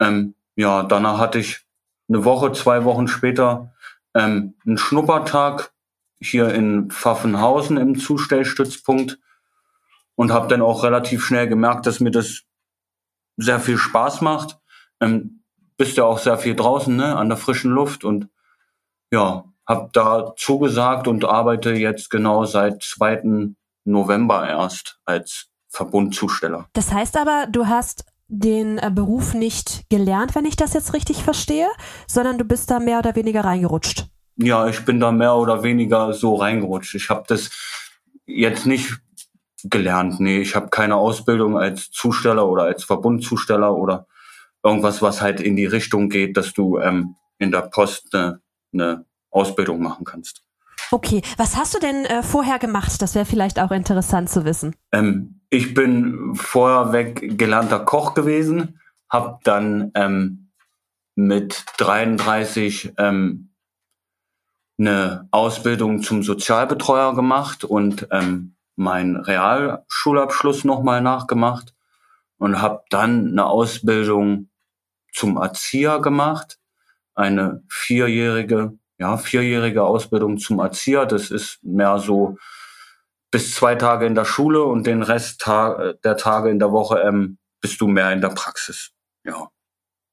Ähm, 0.00 0.34
ja, 0.54 0.82
danach 0.84 1.18
hatte 1.18 1.38
ich 1.38 1.66
eine 2.08 2.24
Woche, 2.24 2.52
zwei 2.52 2.84
Wochen 2.84 3.08
später 3.08 3.74
ähm, 4.14 4.54
einen 4.64 4.78
Schnuppertag 4.78 5.72
hier 6.20 6.54
in 6.54 6.90
Pfaffenhausen 6.90 7.76
im 7.76 7.98
Zustellstützpunkt 7.98 9.18
und 10.14 10.32
habe 10.32 10.48
dann 10.48 10.62
auch 10.62 10.84
relativ 10.84 11.24
schnell 11.24 11.48
gemerkt, 11.48 11.86
dass 11.86 12.00
mir 12.00 12.12
das 12.12 12.42
sehr 13.36 13.60
viel 13.60 13.76
Spaß 13.76 14.20
macht. 14.20 14.58
Ähm, 15.00 15.42
bist 15.76 15.96
ja 15.96 16.04
auch 16.04 16.18
sehr 16.18 16.38
viel 16.38 16.54
draußen, 16.54 16.94
ne, 16.94 17.16
an 17.16 17.28
der 17.28 17.36
frischen 17.36 17.70
Luft 17.70 18.04
und 18.04 18.28
ja, 19.10 19.44
habe 19.66 19.90
da 19.92 20.32
zugesagt 20.36 21.08
und 21.08 21.24
arbeite 21.24 21.72
jetzt 21.72 22.10
genau 22.10 22.44
seit 22.44 22.82
2. 22.82 23.54
November 23.84 24.48
erst 24.48 24.98
als 25.04 25.48
Verbundzusteller. 25.68 26.68
Das 26.72 26.92
heißt 26.92 27.16
aber, 27.16 27.46
du 27.50 27.66
hast 27.66 28.04
den 28.28 28.78
äh, 28.78 28.90
Beruf 28.92 29.34
nicht 29.34 29.88
gelernt, 29.88 30.34
wenn 30.34 30.44
ich 30.44 30.56
das 30.56 30.72
jetzt 30.74 30.94
richtig 30.94 31.22
verstehe, 31.22 31.68
sondern 32.06 32.38
du 32.38 32.44
bist 32.44 32.70
da 32.70 32.80
mehr 32.80 32.98
oder 32.98 33.14
weniger 33.14 33.44
reingerutscht. 33.44 34.06
Ja, 34.36 34.66
ich 34.68 34.84
bin 34.84 35.00
da 35.00 35.12
mehr 35.12 35.34
oder 35.34 35.62
weniger 35.62 36.12
so 36.12 36.34
reingerutscht. 36.34 36.94
Ich 36.94 37.08
habe 37.08 37.24
das 37.28 37.50
jetzt 38.26 38.66
nicht 38.66 38.98
gelernt. 39.64 40.20
Nee, 40.20 40.40
ich 40.40 40.54
habe 40.54 40.68
keine 40.68 40.96
Ausbildung 40.96 41.56
als 41.58 41.90
Zusteller 41.90 42.46
oder 42.46 42.64
als 42.64 42.84
Verbundzusteller 42.84 43.74
oder 43.74 44.06
irgendwas, 44.62 45.00
was 45.02 45.22
halt 45.22 45.40
in 45.40 45.56
die 45.56 45.66
Richtung 45.66 46.08
geht, 46.08 46.36
dass 46.36 46.52
du 46.52 46.78
ähm, 46.78 47.14
in 47.38 47.50
der 47.52 47.62
Post 47.62 48.14
eine 48.14 48.40
ne 48.72 49.04
Ausbildung 49.36 49.80
machen 49.80 50.04
kannst. 50.04 50.42
Okay, 50.90 51.22
was 51.36 51.56
hast 51.56 51.74
du 51.74 51.78
denn 51.78 52.04
äh, 52.04 52.22
vorher 52.22 52.58
gemacht? 52.58 53.02
Das 53.02 53.14
wäre 53.14 53.24
vielleicht 53.24 53.58
auch 53.58 53.70
interessant 53.70 54.30
zu 54.30 54.44
wissen. 54.44 54.74
Ähm, 54.92 55.40
ich 55.50 55.74
bin 55.74 56.34
vorweg 56.34 57.38
gelernter 57.38 57.80
Koch 57.80 58.14
gewesen, 58.14 58.80
habe 59.10 59.38
dann 59.42 59.90
ähm, 59.94 60.52
mit 61.16 61.64
33 61.78 62.92
ähm, 62.98 63.52
eine 64.78 65.28
Ausbildung 65.30 66.02
zum 66.02 66.22
Sozialbetreuer 66.22 67.14
gemacht 67.14 67.64
und 67.64 68.08
ähm, 68.10 68.56
meinen 68.76 69.16
Realschulabschluss 69.16 70.64
nochmal 70.64 71.00
nachgemacht 71.00 71.74
und 72.36 72.60
habe 72.60 72.82
dann 72.90 73.28
eine 73.30 73.46
Ausbildung 73.46 74.50
zum 75.12 75.38
Erzieher 75.38 76.00
gemacht, 76.00 76.58
eine 77.14 77.64
vierjährige, 77.68 78.78
ja 78.98 79.16
vierjährige 79.16 79.84
Ausbildung 79.84 80.38
zum 80.38 80.58
Erzieher. 80.58 81.06
Das 81.06 81.30
ist 81.30 81.58
mehr 81.62 81.98
so 81.98 82.36
bis 83.30 83.54
zwei 83.54 83.74
Tage 83.74 84.06
in 84.06 84.14
der 84.14 84.24
Schule 84.24 84.62
und 84.64 84.86
den 84.86 85.02
Rest 85.02 85.40
ta 85.40 85.94
der 86.04 86.16
Tage 86.16 86.50
in 86.50 86.58
der 86.58 86.72
Woche 86.72 87.00
ähm, 87.00 87.38
bist 87.60 87.80
du 87.80 87.86
mehr 87.86 88.12
in 88.12 88.20
der 88.20 88.30
Praxis. 88.30 88.92
Ja. 89.24 89.48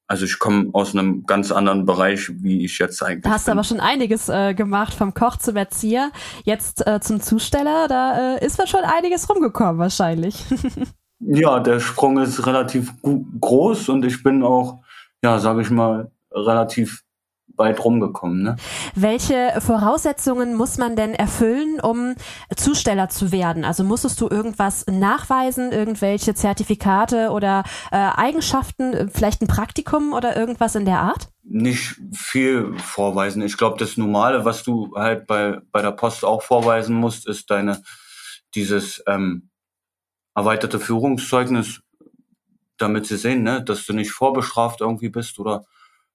Also 0.08 0.26
ich 0.26 0.38
komme 0.38 0.70
aus 0.74 0.94
einem 0.94 1.26
ganz 1.26 1.52
anderen 1.52 1.86
Bereich, 1.86 2.30
wie 2.44 2.66
ich 2.66 2.78
jetzt 2.78 3.02
eigentlich. 3.02 3.24
Da 3.24 3.32
hast 3.32 3.48
du 3.48 3.52
aber 3.52 3.64
schon 3.64 3.80
einiges 3.80 4.30
äh, 4.30 4.54
gemacht, 4.54 4.94
vom 4.94 5.14
Koch 5.14 5.38
zum 5.38 5.56
Erzieher, 5.56 6.12
jetzt 6.44 6.86
äh, 6.86 7.00
zum 7.00 7.22
Zusteller. 7.22 7.88
Da 7.88 8.36
äh, 8.36 8.46
ist 8.46 8.58
man 8.58 8.68
schon 8.68 8.82
einiges 8.84 9.30
rumgekommen 9.30 9.78
wahrscheinlich. 9.78 10.44
Ja, 11.26 11.60
der 11.60 11.80
Sprung 11.80 12.18
ist 12.18 12.46
relativ 12.46 12.92
groß 13.02 13.88
und 13.90 14.04
ich 14.04 14.24
bin 14.24 14.44
auch, 14.44 14.84
ja, 15.24 15.40
sage 15.40 15.62
ich 15.62 15.70
mal, 15.70 16.12
relativ 16.32 17.03
weit 17.56 17.84
rumgekommen. 17.84 18.42
Ne? 18.42 18.56
Welche 18.96 19.54
Voraussetzungen 19.60 20.56
muss 20.56 20.78
man 20.78 20.96
denn 20.96 21.14
erfüllen, 21.14 21.80
um 21.80 22.16
Zusteller 22.56 23.10
zu 23.10 23.32
werden? 23.32 23.64
Also 23.64 23.84
musstest 23.84 24.20
du 24.22 24.28
irgendwas 24.28 24.86
nachweisen, 24.88 25.72
irgendwelche 25.72 26.34
Zertifikate 26.34 27.30
oder 27.30 27.64
äh, 27.92 27.98
Eigenschaften, 27.98 29.10
vielleicht 29.14 29.42
ein 29.42 29.48
Praktikum 29.48 30.14
oder 30.14 30.36
irgendwas 30.36 30.76
in 30.76 30.86
der 30.86 31.00
Art? 31.00 31.30
Nicht 31.44 31.96
viel 32.14 32.78
vorweisen. 32.78 33.42
Ich 33.42 33.58
glaube, 33.58 33.78
das 33.78 33.98
Normale, 33.98 34.46
was 34.46 34.64
du 34.64 34.94
halt 34.96 35.28
bei, 35.28 35.60
bei 35.72 35.82
der 35.82 35.92
Post 35.92 36.26
auch 36.26 36.42
vorweisen 36.42 36.96
musst, 36.96 37.28
ist 37.28 37.52
deine 37.52 37.82
dieses 38.56 39.04
ähm, 39.08 39.50
erweiterte 40.36 40.80
Führungszeugnis, 40.80 41.82
damit 42.78 43.06
sie 43.06 43.18
sehen, 43.18 43.44
ne, 43.44 43.64
dass 43.64 43.86
du 43.86 43.94
nicht 43.94 44.12
vorbestraft 44.12 44.82
irgendwie 44.82 45.10
bist 45.10 45.40
oder 45.40 45.66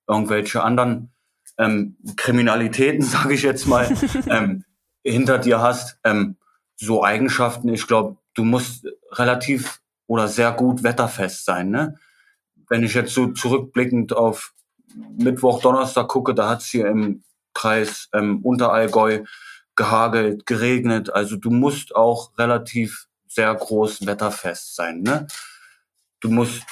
irgendwelche 0.08 0.62
anderen 0.62 1.12
ähm, 1.58 1.96
Kriminalitäten, 2.16 3.02
sage 3.04 3.34
ich 3.34 3.42
jetzt 3.42 3.66
mal, 3.66 3.88
ähm, 4.28 4.64
hinter 5.04 5.38
dir 5.38 5.60
hast. 5.60 5.98
Ähm, 6.04 6.36
so 6.76 7.04
Eigenschaften, 7.04 7.68
ich 7.74 7.86
glaube, 7.86 8.18
du 8.34 8.44
musst 8.44 8.86
relativ 9.12 9.80
oder 10.06 10.28
sehr 10.28 10.52
gut 10.52 10.82
wetterfest 10.82 11.44
sein. 11.44 11.70
Ne? 11.70 11.98
Wenn 12.68 12.84
ich 12.84 12.94
jetzt 12.94 13.12
so 13.12 13.28
zurückblickend 13.28 14.12
auf 14.12 14.54
Mittwoch, 15.16 15.60
Donnerstag 15.60 16.08
gucke, 16.08 16.34
da 16.34 16.48
hat's 16.48 16.66
hier 16.66 16.86
im 16.86 17.24
Kreis 17.52 18.08
ähm, 18.12 18.40
Unterallgäu 18.42 19.24
gehagelt, 19.74 20.46
geregnet. 20.46 21.12
Also 21.12 21.36
du 21.36 21.50
musst 21.50 21.94
auch 21.94 22.36
relativ 22.38 23.06
sehr 23.26 23.54
groß 23.54 24.06
wetterfest 24.06 24.74
sein. 24.76 25.02
Ne? 25.02 25.26
Du 26.20 26.30
musst 26.30 26.62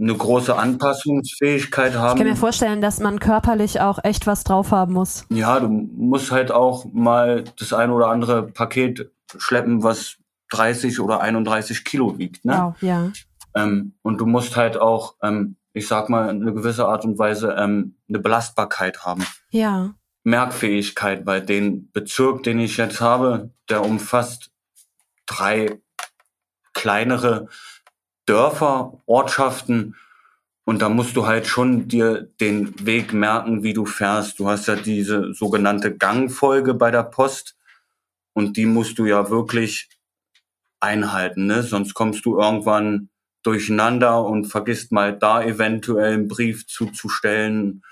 eine 0.00 0.14
große 0.14 0.56
Anpassungsfähigkeit 0.56 1.92
Ich 1.92 1.98
haben. 1.98 2.18
kann 2.18 2.28
mir 2.28 2.36
vorstellen, 2.36 2.80
dass 2.80 3.00
man 3.00 3.18
körperlich 3.18 3.80
auch 3.80 3.98
echt 4.04 4.26
was 4.26 4.44
drauf 4.44 4.70
haben 4.70 4.92
muss. 4.92 5.24
Ja, 5.30 5.58
du 5.60 5.68
musst 5.68 6.30
halt 6.30 6.52
auch 6.52 6.84
mal 6.92 7.44
das 7.58 7.72
ein 7.72 7.90
oder 7.90 8.08
andere 8.08 8.44
Paket 8.44 9.10
schleppen, 9.36 9.82
was 9.82 10.16
30 10.50 11.00
oder 11.00 11.20
31 11.20 11.84
Kilo 11.84 12.16
wiegt. 12.18 12.44
Ne? 12.44 12.56
Wow, 12.56 12.82
ja. 12.82 13.10
Ähm, 13.54 13.94
und 14.02 14.20
du 14.20 14.26
musst 14.26 14.56
halt 14.56 14.76
auch, 14.76 15.16
ähm, 15.22 15.56
ich 15.72 15.88
sag 15.88 16.08
mal, 16.08 16.28
eine 16.28 16.52
gewisse 16.52 16.86
Art 16.86 17.04
und 17.04 17.18
Weise 17.18 17.54
ähm, 17.58 17.96
eine 18.08 18.18
Belastbarkeit 18.20 19.04
haben. 19.04 19.26
Ja. 19.50 19.94
Merkfähigkeit, 20.24 21.26
weil 21.26 21.42
den 21.42 21.90
Bezirk, 21.92 22.42
den 22.42 22.60
ich 22.60 22.76
jetzt 22.76 23.00
habe, 23.00 23.50
der 23.68 23.84
umfasst 23.84 24.50
drei 25.26 25.80
kleinere 26.72 27.48
Dörfer, 28.28 29.00
Ortschaften 29.06 29.96
und 30.64 30.82
da 30.82 30.90
musst 30.90 31.16
du 31.16 31.26
halt 31.26 31.46
schon 31.46 31.88
dir 31.88 32.28
den 32.40 32.84
Weg 32.84 33.14
merken, 33.14 33.62
wie 33.62 33.72
du 33.72 33.86
fährst. 33.86 34.38
Du 34.38 34.48
hast 34.48 34.68
ja 34.68 34.76
diese 34.76 35.32
sogenannte 35.32 35.96
Gangfolge 35.96 36.74
bei 36.74 36.90
der 36.90 37.04
Post 37.04 37.56
und 38.34 38.58
die 38.58 38.66
musst 38.66 38.98
du 38.98 39.06
ja 39.06 39.30
wirklich 39.30 39.88
einhalten, 40.78 41.46
ne? 41.46 41.62
Sonst 41.62 41.94
kommst 41.94 42.26
du 42.26 42.38
irgendwann 42.38 43.08
durcheinander 43.42 44.22
und 44.24 44.44
vergisst 44.44 44.92
mal 44.92 45.16
da 45.16 45.42
eventuell 45.42 46.12
einen 46.12 46.28
Brief 46.28 46.66
zuzustellen 46.66 47.82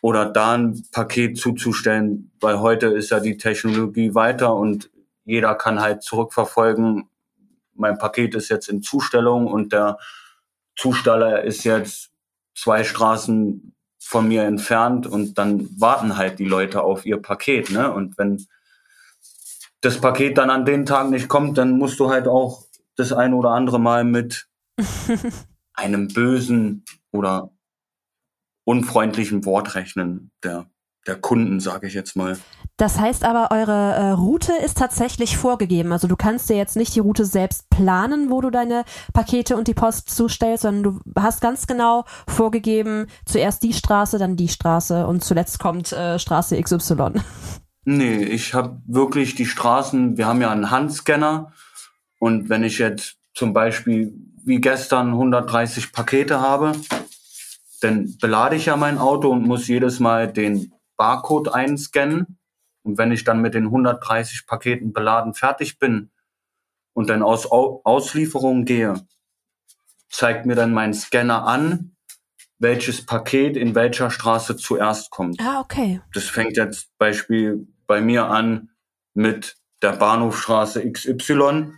oder 0.00 0.24
da 0.24 0.54
ein 0.54 0.84
Paket 0.90 1.36
zuzustellen, 1.36 2.30
weil 2.40 2.60
heute 2.60 2.86
ist 2.86 3.10
ja 3.10 3.20
die 3.20 3.36
Technologie 3.36 4.14
weiter 4.14 4.54
und 4.54 4.90
jeder 5.24 5.54
kann 5.54 5.80
halt 5.80 6.02
zurückverfolgen, 6.02 7.10
mein 7.78 7.98
Paket 7.98 8.34
ist 8.34 8.48
jetzt 8.48 8.68
in 8.68 8.82
Zustellung 8.82 9.46
und 9.46 9.72
der 9.72 9.98
Zusteller 10.76 11.42
ist 11.42 11.64
jetzt 11.64 12.10
zwei 12.54 12.84
Straßen 12.84 13.74
von 13.98 14.28
mir 14.28 14.44
entfernt 14.44 15.06
und 15.06 15.38
dann 15.38 15.68
warten 15.78 16.16
halt 16.16 16.38
die 16.38 16.44
Leute 16.44 16.82
auf 16.82 17.04
ihr 17.04 17.20
Paket, 17.20 17.70
ne? 17.70 17.92
Und 17.92 18.16
wenn 18.16 18.46
das 19.80 20.00
Paket 20.00 20.38
dann 20.38 20.50
an 20.50 20.64
den 20.64 20.86
Tag 20.86 21.10
nicht 21.10 21.28
kommt, 21.28 21.58
dann 21.58 21.78
musst 21.78 22.00
du 22.00 22.10
halt 22.10 22.26
auch 22.26 22.64
das 22.96 23.12
ein 23.12 23.34
oder 23.34 23.50
andere 23.50 23.78
Mal 23.78 24.04
mit 24.04 24.48
einem 25.74 26.08
bösen 26.08 26.84
oder 27.12 27.50
unfreundlichen 28.64 29.44
Wort 29.44 29.74
rechnen 29.74 30.30
der 30.42 30.70
der 31.08 31.16
Kunden, 31.16 31.58
sage 31.58 31.86
ich 31.86 31.94
jetzt 31.94 32.16
mal. 32.16 32.38
Das 32.76 33.00
heißt 33.00 33.24
aber, 33.24 33.50
eure 33.50 33.94
äh, 33.94 34.10
Route 34.10 34.52
ist 34.52 34.78
tatsächlich 34.78 35.36
vorgegeben. 35.36 35.90
Also 35.90 36.06
du 36.06 36.14
kannst 36.14 36.48
dir 36.48 36.56
jetzt 36.56 36.76
nicht 36.76 36.94
die 36.94 37.00
Route 37.00 37.24
selbst 37.24 37.68
planen, 37.70 38.30
wo 38.30 38.40
du 38.40 38.50
deine 38.50 38.84
Pakete 39.12 39.56
und 39.56 39.66
die 39.66 39.74
Post 39.74 40.10
zustellst, 40.10 40.62
sondern 40.62 40.82
du 40.84 41.20
hast 41.20 41.40
ganz 41.40 41.66
genau 41.66 42.04
vorgegeben, 42.28 43.06
zuerst 43.24 43.64
die 43.64 43.72
Straße, 43.72 44.18
dann 44.18 44.36
die 44.36 44.46
Straße 44.46 45.08
und 45.08 45.24
zuletzt 45.24 45.58
kommt 45.58 45.92
äh, 45.92 46.20
Straße 46.20 46.60
XY. 46.62 47.14
Nee, 47.84 48.22
ich 48.22 48.54
habe 48.54 48.80
wirklich 48.86 49.34
die 49.34 49.46
Straßen, 49.46 50.16
wir 50.16 50.26
haben 50.26 50.40
ja 50.40 50.50
einen 50.50 50.70
Handscanner 50.70 51.52
und 52.20 52.48
wenn 52.48 52.62
ich 52.62 52.78
jetzt 52.78 53.16
zum 53.34 53.52
Beispiel 53.52 54.12
wie 54.44 54.60
gestern 54.60 55.08
130 55.08 55.92
Pakete 55.92 56.40
habe, 56.40 56.72
dann 57.80 58.16
belade 58.20 58.56
ich 58.56 58.66
ja 58.66 58.76
mein 58.76 58.98
Auto 58.98 59.30
und 59.30 59.46
muss 59.46 59.66
jedes 59.68 60.00
Mal 60.00 60.32
den 60.32 60.72
Barcode 60.98 61.54
einscannen. 61.54 62.38
Und 62.82 62.98
wenn 62.98 63.12
ich 63.12 63.24
dann 63.24 63.40
mit 63.40 63.54
den 63.54 63.64
130 63.64 64.46
Paketen 64.46 64.92
beladen 64.92 65.32
fertig 65.32 65.78
bin 65.78 66.10
und 66.92 67.08
dann 67.08 67.22
aus 67.22 67.50
Au 67.50 67.80
Auslieferung 67.84 68.66
gehe, 68.66 69.06
zeigt 70.10 70.44
mir 70.44 70.54
dann 70.54 70.74
mein 70.74 70.92
Scanner 70.92 71.46
an, 71.46 71.96
welches 72.58 73.06
Paket 73.06 73.56
in 73.56 73.74
welcher 73.74 74.10
Straße 74.10 74.56
zuerst 74.56 75.10
kommt. 75.10 75.40
Ah, 75.40 75.60
okay. 75.60 76.02
Das 76.12 76.24
fängt 76.24 76.56
jetzt 76.56 76.90
Beispiel 76.98 77.66
bei 77.86 78.00
mir 78.02 78.26
an 78.26 78.70
mit 79.14 79.56
der 79.80 79.92
Bahnhofstraße 79.92 80.90
XY 80.90 81.72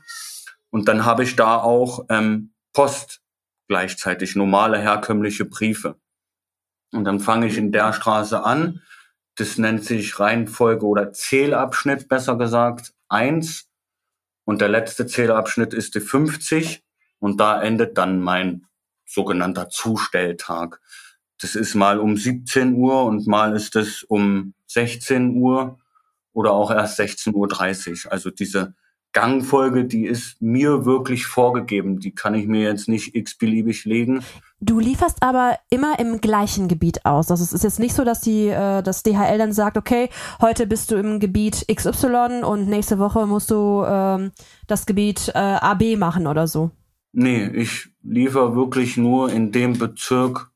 und 0.71 0.89
dann 0.89 1.05
habe 1.05 1.25
ich 1.25 1.37
da 1.37 1.57
auch 1.59 2.07
ähm, 2.09 2.53
Post 2.73 3.21
gleichzeitig, 3.69 4.37
normale 4.37 4.79
herkömmliche 4.79 5.45
Briefe. 5.45 5.97
Und 6.93 7.05
dann 7.05 7.21
fange 7.21 7.47
ich 7.47 7.57
in 7.57 7.73
der 7.73 7.93
Straße 7.93 8.43
an. 8.43 8.83
Das 9.41 9.57
nennt 9.57 9.87
sich 9.87 10.21
Reihenfolge 10.21 10.85
oder 10.85 11.15
Zählabschnitt, 11.15 12.09
besser 12.09 12.37
gesagt, 12.37 12.93
eins 13.09 13.71
Und 14.45 14.61
der 14.61 14.69
letzte 14.69 15.07
Zählabschnitt 15.07 15.73
ist 15.73 15.95
die 15.95 16.01
50 16.01 16.85
und 17.21 17.41
da 17.41 17.63
endet 17.63 17.97
dann 17.97 18.21
mein 18.21 18.67
sogenannter 19.07 19.71
Zustelltag. 19.71 20.83
Das 21.41 21.55
ist 21.55 21.75
mal 21.75 21.99
um 21.99 22.19
17 22.19 22.75
Uhr 22.75 23.05
und 23.05 23.27
mal 23.29 23.57
ist 23.57 23.77
es 23.77 24.03
um 24.03 24.53
16 24.67 25.37
Uhr 25.37 25.79
oder 26.35 26.53
auch 26.53 26.71
erst 26.71 27.01
16.30 27.01 28.05
Uhr. 28.05 28.13
Also 28.13 28.29
diese 28.29 28.75
Gangfolge, 29.13 29.85
die 29.85 30.07
ist 30.07 30.41
mir 30.41 30.85
wirklich 30.85 31.27
vorgegeben. 31.27 31.99
Die 31.99 32.15
kann 32.15 32.35
ich 32.35 32.47
mir 32.47 32.63
jetzt 32.63 32.89
nicht 32.89 33.15
x-beliebig 33.15 33.85
legen. 33.85 34.23
Du 34.61 34.79
lieferst 34.79 35.23
aber 35.23 35.59
immer 35.71 35.99
im 35.99 36.21
gleichen 36.21 36.69
Gebiet 36.69 37.05
aus. 37.05 37.31
Also 37.31 37.43
es 37.43 37.53
ist 37.53 37.65
jetzt 37.65 37.81
nicht 37.81 37.95
so, 37.95 38.05
dass 38.05 38.21
die, 38.21 38.49
äh, 38.49 38.83
das 38.83 39.03
DHL 39.03 39.39
dann 39.39 39.53
sagt, 39.53 39.77
okay, 39.77 40.11
heute 40.41 40.67
bist 40.67 40.91
du 40.91 40.97
im 40.97 41.19
Gebiet 41.19 41.67
XY 41.73 42.43
und 42.45 42.69
nächste 42.69 42.99
Woche 42.99 43.27
musst 43.27 43.51
du 43.51 43.83
ähm, 43.87 44.33
das 44.67 44.87
Gebiet 44.87 45.33
äh, 45.35 45.39
AB 45.39 45.97
machen 45.97 46.27
oder 46.27 46.47
so. 46.47 46.71
Nee, 47.13 47.47
ich 47.49 47.89
liefere 48.03 48.55
wirklich 48.55 48.97
nur 48.97 49.33
in 49.33 49.51
dem 49.51 49.79
Bezirk 49.79 50.51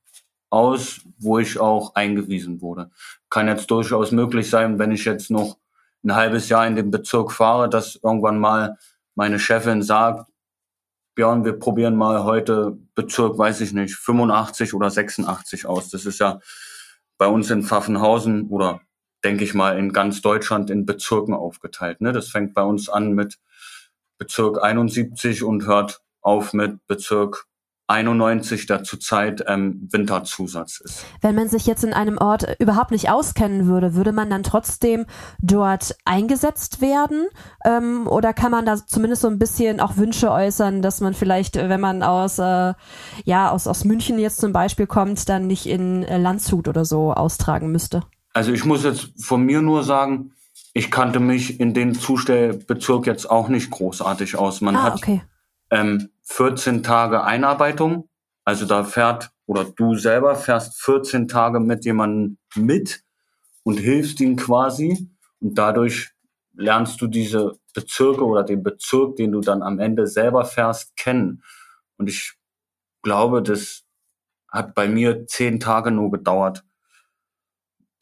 aus, 0.51 1.01
wo 1.19 1.39
ich 1.39 1.59
auch 1.59 1.95
eingewiesen 1.95 2.61
wurde. 2.61 2.91
Kann 3.31 3.49
jetzt 3.49 3.71
durchaus 3.71 4.13
möglich 4.13 4.49
sein, 4.49 4.79
wenn 4.79 4.93
ich 4.93 5.05
jetzt 5.05 5.31
noch 5.31 5.57
ein 6.05 6.15
halbes 6.15 6.49
Jahr 6.49 6.67
in 6.67 6.77
dem 6.77 6.91
Bezirk 6.91 7.33
fahre, 7.33 7.69
dass 7.69 7.97
irgendwann 7.97 8.39
mal 8.39 8.79
meine 9.15 9.39
Chefin 9.39 9.83
sagt, 9.83 10.29
Björn, 11.15 11.45
wir 11.45 11.59
probieren 11.59 11.97
mal 11.97 12.25
heute 12.25 12.77
Bezirk, 12.95 13.39
weiß 13.39 13.61
ich 13.61 13.73
nicht, 13.73 13.95
85 13.95 14.75
oder 14.75 14.91
86 14.91 15.67
aus. 15.67 15.91
Das 15.91 16.07
ist 16.07 16.19
ja 16.19 16.41
bei 17.19 17.27
uns 17.29 17.51
in 17.51 17.63
Pfaffenhausen 17.63 18.49
oder 18.49 18.81
denke 19.23 19.45
ich 19.45 19.55
mal 19.55 19.79
in 19.79 19.93
ganz 19.93 20.21
Deutschland 20.21 20.71
in 20.71 20.87
Bezirken 20.87 21.35
aufgeteilt. 21.35 22.01
Ne? 22.01 22.13
Das 22.13 22.29
fängt 22.29 22.53
bei 22.53 22.63
uns 22.63 22.89
an 22.89 23.13
mit 23.13 23.39
Bezirk 24.19 24.63
71 24.63 25.45
und 25.45 25.67
hört 25.67 26.03
auf 26.21 26.53
mit 26.53 26.85
Bezirk 26.87 27.47
91 27.87 28.67
der 28.67 28.83
zurzeit 28.83 29.45
ähm, 29.47 29.89
Winterzusatz 29.93 30.81
ist. 30.81 31.05
Wenn 31.21 31.35
man 31.35 31.49
sich 31.49 31.67
jetzt 31.67 31.85
in 31.85 31.93
einem 31.93 32.17
Ort 32.17 32.57
überhaupt 32.59 32.91
nicht 32.91 33.11
auskennen 33.11 33.67
würde, 33.67 33.95
würde 33.95 34.13
man 34.13 34.31
dann 34.31 34.43
trotzdem 34.43 35.05
dort 35.41 35.95
eingesetzt 36.07 36.81
werden? 36.81 37.27
Ähm, 37.65 38.07
oder 38.07 38.33
kann 38.33 38.51
man 38.51 38.65
da 38.65 38.77
zumindest 38.87 39.23
so 39.23 39.29
ein 39.29 39.39
bisschen 39.39 39.81
auch 39.81 39.97
Wünsche 39.97 40.31
äußern, 40.31 40.81
dass 40.81 41.01
man 41.01 41.13
vielleicht, 41.13 41.57
wenn 41.57 41.81
man 41.81 42.03
aus, 42.03 42.39
äh, 42.39 42.73
ja, 43.25 43.51
aus, 43.51 43.67
aus 43.67 43.85
München 43.85 44.19
jetzt 44.19 44.41
zum 44.41 44.53
Beispiel 44.53 44.87
kommt, 44.87 45.29
dann 45.29 45.47
nicht 45.47 45.67
in 45.67 46.05
äh, 46.05 46.17
Landshut 46.17 46.69
oder 46.69 46.87
so 46.87 47.13
austragen 47.13 47.71
müsste? 47.71 48.03
Also 48.33 48.53
ich 48.53 48.65
muss 48.65 48.83
jetzt 48.83 49.11
von 49.23 49.43
mir 49.43 49.61
nur 49.61 49.85
sagen, 49.85 50.33
ich 50.73 50.91
kannte 50.91 51.21
mich 51.21 51.61
in 51.61 51.75
den 51.75 51.95
Zustellbezirk 51.95 53.07
jetzt 53.07 53.31
auch 53.31 53.49
nicht 53.49 53.71
großartig 53.71 54.37
aus. 54.37 54.61
Man 54.61 54.75
ah, 54.75 54.83
hat 54.85 54.95
okay. 54.95 55.23
ähm, 55.71 56.09
14 56.25 56.83
Tage 56.83 57.25
Einarbeitung. 57.25 58.09
Also 58.45 58.67
da 58.67 58.85
fährt 58.85 59.31
oder 59.47 59.65
du 59.65 59.95
selber 59.95 60.37
fährst 60.37 60.81
14 60.83 61.29
Tage 61.29 61.61
mit 61.61 61.85
jemandem 61.85 62.39
mit 62.55 63.03
und 63.63 63.79
hilfst 63.79 64.21
ihm 64.21 64.37
quasi. 64.37 65.11
Und 65.41 65.59
dadurch 65.59 66.13
lernst 66.55 67.01
du 67.01 67.07
diese 67.07 67.59
Bezirke 67.75 68.25
oder 68.25 68.43
den 68.45 68.63
Bezirk, 68.63 69.17
den 69.17 69.33
du 69.33 69.41
dann 69.41 69.63
am 69.63 69.79
Ende 69.79 70.07
selber 70.07 70.45
fährst, 70.45 70.97
kennen. 70.97 71.43
Und 71.97 72.09
ich 72.09 72.35
glaube, 73.03 73.43
das 73.43 73.85
hat 74.51 74.75
bei 74.75 74.89
mir 74.89 75.27
zehn 75.27 75.61
Tage 75.61 75.91
nur 75.91 76.11
gedauert 76.11 76.65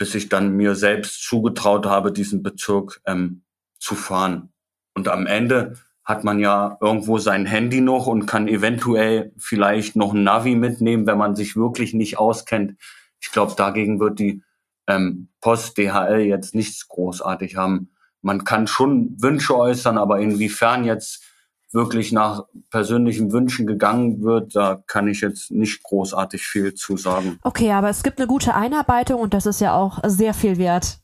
bis 0.03 0.17
ich 0.17 0.29
dann 0.29 0.57
mir 0.57 0.75
selbst 0.75 1.23
zugetraut 1.23 1.87
habe, 1.87 2.11
diesen 2.11 2.43
Bezirk 2.43 3.01
ähm, 3.07 3.45
zu 3.79 3.95
fahren. 3.95 4.53
Und 4.95 5.07
am 5.07 5.29
Ende 5.29 5.79
hat 6.05 6.25
man 6.25 6.41
ja 6.41 6.77
irgendwo 6.81 7.19
sein 7.19 7.47
Handy 7.47 7.81
noch 7.81 8.07
und 8.07 8.27
kann 8.27 8.49
eventuell 8.49 9.33
vielleicht 9.37 9.95
noch 9.97 10.13
ein 10.13 10.25
Navi 10.25 10.57
mitnehmen, 10.57 11.07
wenn 11.07 11.19
man 11.19 11.37
sich 11.37 11.57
wirklich 11.57 11.95
nicht 11.95 12.19
auskennt. 12.19 12.77
Ich 13.21 13.31
glaube, 13.31 13.55
dagegen 13.57 14.01
wird 14.01 14.19
die 14.19 14.43
ähm, 14.89 15.29
Post 15.41 15.79
DHL 15.79 16.21
jetzt 16.21 16.55
nichts 16.55 16.89
großartig 16.89 17.57
haben. 17.57 17.93
Man 18.21 18.45
kann 18.45 18.67
schon 18.67 19.17
Wünsche 19.21 19.57
äußern, 19.57 19.99
aber 19.99 20.21
inwiefern 20.21 20.85
jetzt 20.85 21.25
wirklich 21.73 22.13
nach 22.13 22.45
persönlichen 22.71 23.33
Wünschen 23.33 23.67
gegangen 23.67 24.23
wird, 24.23 24.55
da 24.55 24.83
kann 24.87 25.09
ich 25.09 25.21
jetzt 25.21 25.51
nicht 25.51 25.83
großartig 25.83 26.43
viel 26.47 26.75
zu 26.75 26.97
sagen. 26.97 27.39
Okay, 27.43 27.73
aber 27.73 27.89
es 27.89 28.03
gibt 28.03 28.19
eine 28.19 28.27
gute 28.27 28.55
Einarbeitung 28.55 29.21
und 29.21 29.35
das 29.35 29.47
ist 29.47 29.61
ja 29.61 29.75
auch 29.75 30.01
sehr 30.05 30.35
viel 30.35 30.59
wert. 30.59 30.99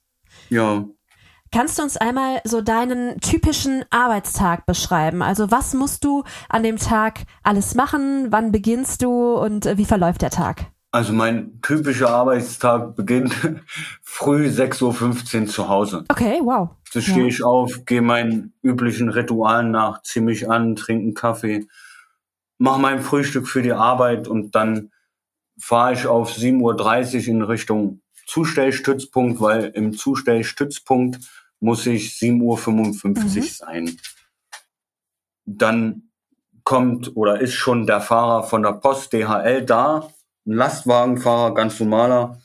Ja. 0.51 0.85
Kannst 1.51 1.79
du 1.79 1.83
uns 1.83 1.97
einmal 1.97 2.41
so 2.45 2.61
deinen 2.61 3.21
typischen 3.21 3.85
Arbeitstag 3.91 4.67
beschreiben? 4.67 5.23
Also 5.23 5.51
was 5.51 5.75
musst 5.75 6.05
du 6.05 6.25
an 6.49 6.63
dem 6.63 6.77
Tag 6.77 7.21
alles 7.43 7.75
machen? 7.75 8.27
Wann 8.31 8.53
beginnst 8.53 9.03
du 9.03 9.35
und 9.35 9.67
äh, 9.67 9.79
wie 9.79 9.85
verläuft 9.85 10.23
der 10.23 10.31
Tag? 10.31 10.67
Also 10.91 11.13
mein 11.13 11.61
typischer 11.61 12.11
Arbeitstag 12.11 12.97
beginnt 12.97 13.35
früh 14.03 14.47
6.15 14.47 15.41
Uhr 15.41 15.47
zu 15.47 15.69
Hause. 15.69 16.05
Okay, 16.09 16.41
wow. 16.43 16.71
Da 16.95 17.01
stehe 17.03 17.27
ich 17.27 17.43
auf, 17.43 17.85
gehe 17.85 18.01
meinen 18.01 18.55
üblichen 18.63 19.11
Ritualen 19.11 19.71
nach, 19.71 20.03
ziehe 20.03 20.25
mich 20.25 20.51
an, 20.51 20.77
trinke 20.77 21.03
einen 21.03 21.15
Kaffee, 21.15 21.67
mache 22.57 22.81
mein 22.81 23.01
Frühstück 23.01 23.47
für 23.47 23.61
die 23.61 23.73
Arbeit 23.73 24.27
und 24.27 24.55
dann 24.55 24.91
fahre 25.59 25.93
ich 25.93 26.07
auf 26.07 26.33
7.30 26.33 27.21
Uhr 27.21 27.29
in 27.29 27.43
Richtung 27.43 28.01
Zustellstützpunkt, 28.29 29.41
weil 29.41 29.65
im 29.75 29.95
Zustellstützpunkt 29.95 31.19
muss 31.61 31.87
ich 31.87 32.11
7.55 32.13 33.03
Uhr 33.03 33.11
mhm. 33.11 33.43
sein. 33.43 34.01
Dann 35.47 36.11
kommt 36.63 37.17
oder 37.17 37.41
ist 37.41 37.55
schon 37.55 37.87
der 37.87 38.03
Fahrer 38.03 38.43
von 38.43 38.63
der 38.63 38.73
Post 38.73 39.15
DHL 39.15 39.65
da, 39.65 40.11
ein 40.47 40.53
Lastwagenfahrer, 40.53 41.55
ganz 41.55 41.81
normaler, 41.81 42.41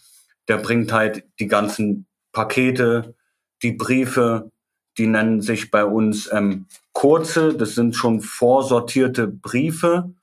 der 0.47 0.57
bringt 0.57 0.93
halt 0.93 1.25
die 1.39 1.47
ganzen 1.47 2.07
Pakete, 2.31 3.15
die 3.61 3.73
Briefe, 3.73 4.49
die 4.97 5.07
nennen 5.07 5.41
sich 5.41 5.71
bei 5.71 5.83
uns 5.83 6.31
ähm, 6.31 6.67
kurze, 6.93 7.53
das 7.53 7.75
sind 7.75 7.95
schon 7.95 8.21
vorsortierte 8.21 9.27
Briefe, 9.27 10.13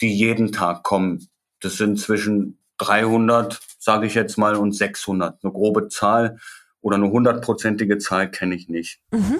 die 0.00 0.12
jeden 0.12 0.50
Tag 0.50 0.82
kommen. 0.82 1.28
Das 1.60 1.76
sind 1.76 2.00
zwischen 2.00 2.58
300, 2.78 3.60
sage 3.86 4.08
ich 4.08 4.14
jetzt 4.14 4.36
mal, 4.36 4.56
und 4.56 4.72
600. 4.72 5.44
Eine 5.44 5.52
grobe 5.52 5.86
Zahl 5.86 6.40
oder 6.80 6.96
eine 6.96 7.08
hundertprozentige 7.08 7.98
Zahl 7.98 8.28
kenne 8.28 8.56
ich 8.56 8.68
nicht. 8.68 9.00
Mhm. 9.12 9.38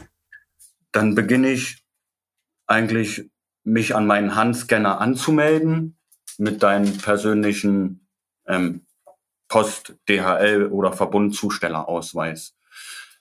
Dann 0.93 1.17
beginne 1.17 1.51
ich 1.51 1.85
eigentlich 2.69 3.29
mich 3.65 3.97
an 3.97 4.07
meinen 4.07 4.37
Handscanner 4.37 5.01
anzumelden 5.01 5.99
mit 6.39 6.63
deinem 6.63 6.97
persönlichen 6.99 8.07
ähm, 8.47 8.87
Post, 9.49 9.97
DHL 10.09 10.69
oder 10.71 10.93
Verbundzustellerausweis. 10.93 12.55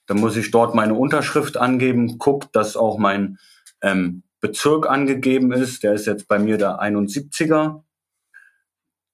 Dann 0.05 0.19
muss 0.19 0.37
ich 0.37 0.51
dort 0.51 0.75
meine 0.75 0.93
Unterschrift 0.93 1.57
angeben, 1.57 2.19
guck, 2.19 2.53
dass 2.53 2.77
auch 2.77 2.99
mein 2.99 3.39
ähm, 3.81 4.21
Bezirk 4.41 4.87
angegeben 4.87 5.51
ist. 5.51 5.81
Der 5.81 5.93
ist 5.93 6.05
jetzt 6.05 6.27
bei 6.27 6.37
mir 6.37 6.59
der 6.59 6.79
71er. 6.81 7.81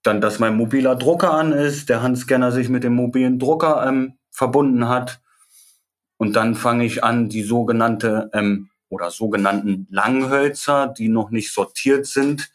Dann, 0.04 0.22
dass 0.22 0.40
mein 0.40 0.56
mobiler 0.56 0.96
Drucker 0.96 1.34
an 1.34 1.52
ist, 1.52 1.90
der 1.90 2.02
Handscanner 2.02 2.52
sich 2.52 2.70
mit 2.70 2.84
dem 2.84 2.94
mobilen 2.94 3.40
Drucker 3.40 3.86
ähm, 3.88 4.18
verbunden 4.32 4.88
hat. 4.88 5.22
Und 6.18 6.36
dann 6.36 6.56
fange 6.56 6.86
ich 6.86 7.04
an, 7.04 7.30
die 7.30 7.44
sogenannte 7.44 8.30
ähm, 8.34 8.70
oder 8.90 9.10
sogenannten 9.10 9.88
Langhölzer, 9.90 10.88
die 10.88 11.08
noch 11.08 11.32
nicht 11.32 11.54
sortiert 11.54 12.06
sind, 12.06 12.52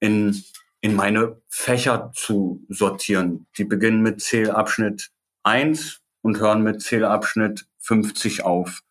in, 0.00 0.42
in 0.80 0.94
meine 0.94 1.40
Fächer 1.48 2.10
zu 2.14 2.64
sortieren. 2.68 3.46
Die 3.58 3.64
beginnen 3.64 4.02
mit 4.02 4.20
Zählabschnitt 4.20 5.10
1 5.42 6.00
und 6.22 6.40
hören 6.40 6.62
mit 6.62 6.82
Zählabschnitt 6.82 7.66
50 7.78 8.44
auf. 8.44 8.82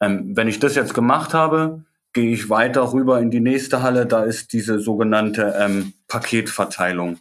Ähm, 0.00 0.36
wenn 0.36 0.48
ich 0.48 0.60
das 0.60 0.74
jetzt 0.74 0.94
gemacht 0.94 1.34
habe, 1.34 1.84
gehe 2.12 2.32
ich 2.32 2.50
weiter 2.50 2.92
rüber 2.92 3.20
in 3.20 3.30
die 3.30 3.40
nächste 3.40 3.82
Halle. 3.82 4.06
Da 4.06 4.24
ist 4.24 4.52
diese 4.52 4.80
sogenannte 4.80 5.54
ähm, 5.58 5.92
Paketverteilung. 6.08 7.18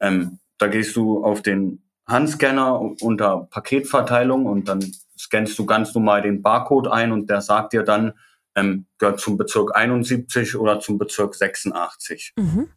Ähm, 0.00 0.38
da 0.58 0.66
gehst 0.66 0.96
du 0.96 1.24
auf 1.24 1.42
den 1.42 1.82
Handscanner 2.06 2.80
unter 3.00 3.48
Paketverteilung 3.50 4.46
und 4.46 4.68
dann 4.68 4.84
scannst 5.18 5.58
du 5.58 5.66
ganz 5.66 5.94
normal 5.94 6.22
den 6.22 6.42
Barcode 6.42 6.88
ein 6.88 7.12
und 7.12 7.30
der 7.30 7.40
sagt 7.40 7.72
dir 7.72 7.82
dann, 7.82 8.14
ähm, 8.54 8.86
gehört 8.98 9.20
zum 9.20 9.36
Bezirk 9.36 9.76
71 9.76 10.56
oder 10.56 10.80
zum 10.80 10.98
Bezirk 10.98 11.34
86. 11.34 12.32
Mhm. 12.36 12.68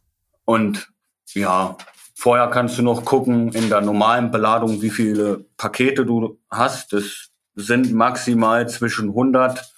Und 0.44 0.88
ja, 1.32 1.76
Vorher 2.14 2.48
kannst 2.48 2.78
du 2.78 2.82
noch 2.82 3.04
gucken 3.04 3.52
in 3.52 3.68
der 3.68 3.80
normalen 3.80 4.30
Beladung, 4.30 4.80
wie 4.80 4.90
viele 4.90 5.44
Pakete 5.56 6.06
du 6.06 6.38
hast. 6.48 6.92
Das 6.92 7.30
sind 7.56 7.92
maximal 7.92 8.68
zwischen 8.68 9.08
100 9.08 9.73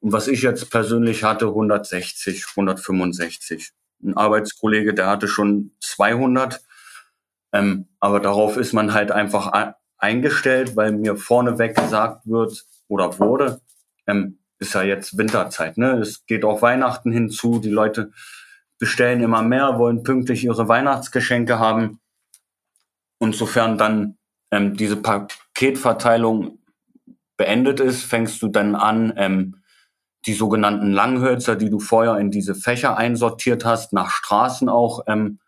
und 0.00 0.12
was 0.12 0.28
ich 0.28 0.42
jetzt 0.42 0.70
persönlich 0.70 1.24
hatte, 1.24 1.46
160, 1.46 2.46
165. 2.50 3.72
Ein 4.02 4.16
Arbeitskollege, 4.16 4.94
der 4.94 5.08
hatte 5.08 5.26
schon 5.26 5.72
200. 5.80 6.60
Ähm, 7.52 7.88
aber 7.98 8.20
darauf 8.20 8.56
ist 8.56 8.72
man 8.72 8.94
halt 8.94 9.10
einfach 9.10 9.74
eingestellt, 9.96 10.76
weil 10.76 10.92
mir 10.92 11.16
vorneweg 11.16 11.74
gesagt 11.74 12.26
wird 12.26 12.64
oder 12.86 13.18
wurde, 13.18 13.60
ähm, 14.06 14.38
ist 14.60 14.74
ja 14.74 14.82
jetzt 14.82 15.18
Winterzeit. 15.18 15.78
Ne? 15.78 15.98
Es 15.98 16.26
geht 16.26 16.44
auf 16.44 16.62
Weihnachten 16.62 17.10
hinzu. 17.10 17.58
Die 17.58 17.70
Leute 17.70 18.12
bestellen 18.78 19.20
immer 19.20 19.42
mehr, 19.42 19.78
wollen 19.78 20.04
pünktlich 20.04 20.44
ihre 20.44 20.68
Weihnachtsgeschenke 20.68 21.58
haben. 21.58 22.00
Und 23.18 23.34
sofern 23.34 23.78
dann 23.78 24.16
ähm, 24.52 24.76
diese 24.76 24.96
Paketverteilung 24.96 26.58
beendet 27.36 27.80
ist, 27.80 28.04
fängst 28.04 28.40
du 28.42 28.48
dann 28.48 28.76
an, 28.76 29.12
ähm, 29.16 29.57
die 30.26 30.34
sogenannten 30.34 30.92
Langhölzer, 30.92 31.56
die 31.56 31.70
du 31.70 31.80
vorher 31.80 32.18
in 32.18 32.30
diese 32.30 32.54
Fächer 32.54 32.96
einsortiert 32.96 33.64
hast, 33.64 33.92
nach 33.92 34.10
Straßen 34.10 34.68
auch 34.68 35.04
ähm, 35.06 35.38